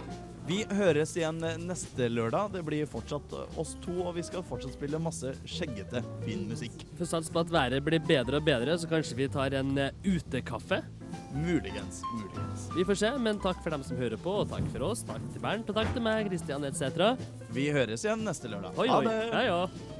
Vi 0.48 0.62
høres 0.72 1.10
igjen 1.18 1.42
neste 1.68 2.06
lørdag. 2.08 2.54
Det 2.54 2.62
blir 2.64 2.86
fortsatt 2.88 3.34
oss 3.60 3.74
to, 3.84 3.92
og 4.06 4.14
vi 4.16 4.22
skal 4.24 4.44
fortsatt 4.48 4.78
spille 4.78 5.00
masse 5.02 5.34
skjeggete, 5.44 6.00
fin 6.24 6.46
musikk. 6.48 6.86
For 6.96 7.08
sats 7.10 7.28
på 7.32 7.42
at 7.42 7.52
været 7.52 7.84
blir 7.84 8.00
bedre 8.08 8.40
og 8.40 8.46
bedre, 8.46 8.78
så 8.80 8.88
kanskje 8.88 9.18
vi 9.18 9.26
tar 9.34 9.52
en 9.58 9.74
eh, 9.76 9.92
utekaffe. 10.08 10.80
Muligens. 11.36 12.00
Muligens. 12.14 12.64
Vi 12.76 12.86
får 12.88 13.00
se, 13.02 13.12
men 13.20 13.40
takk 13.44 13.60
for 13.64 13.76
dem 13.76 13.84
som 13.84 14.00
hører 14.00 14.20
på, 14.24 14.38
og 14.42 14.48
takk 14.54 14.64
for 14.72 14.88
oss. 14.88 15.04
Takk 15.08 15.28
til 15.34 15.44
Bernt, 15.44 15.68
og 15.68 15.76
takk 15.82 15.92
til 15.92 16.04
meg, 16.08 16.32
Christian 16.32 16.64
etc. 16.68 17.12
Vi 17.52 17.68
høres 17.74 18.08
igjen 18.08 18.24
neste 18.24 18.48
lørdag. 18.52 18.76
Oi, 18.80 18.88
Ha 18.88 18.98
oi. 19.02 19.06
det! 19.08 19.20
Ja, 19.28 19.44
ja. 19.50 19.97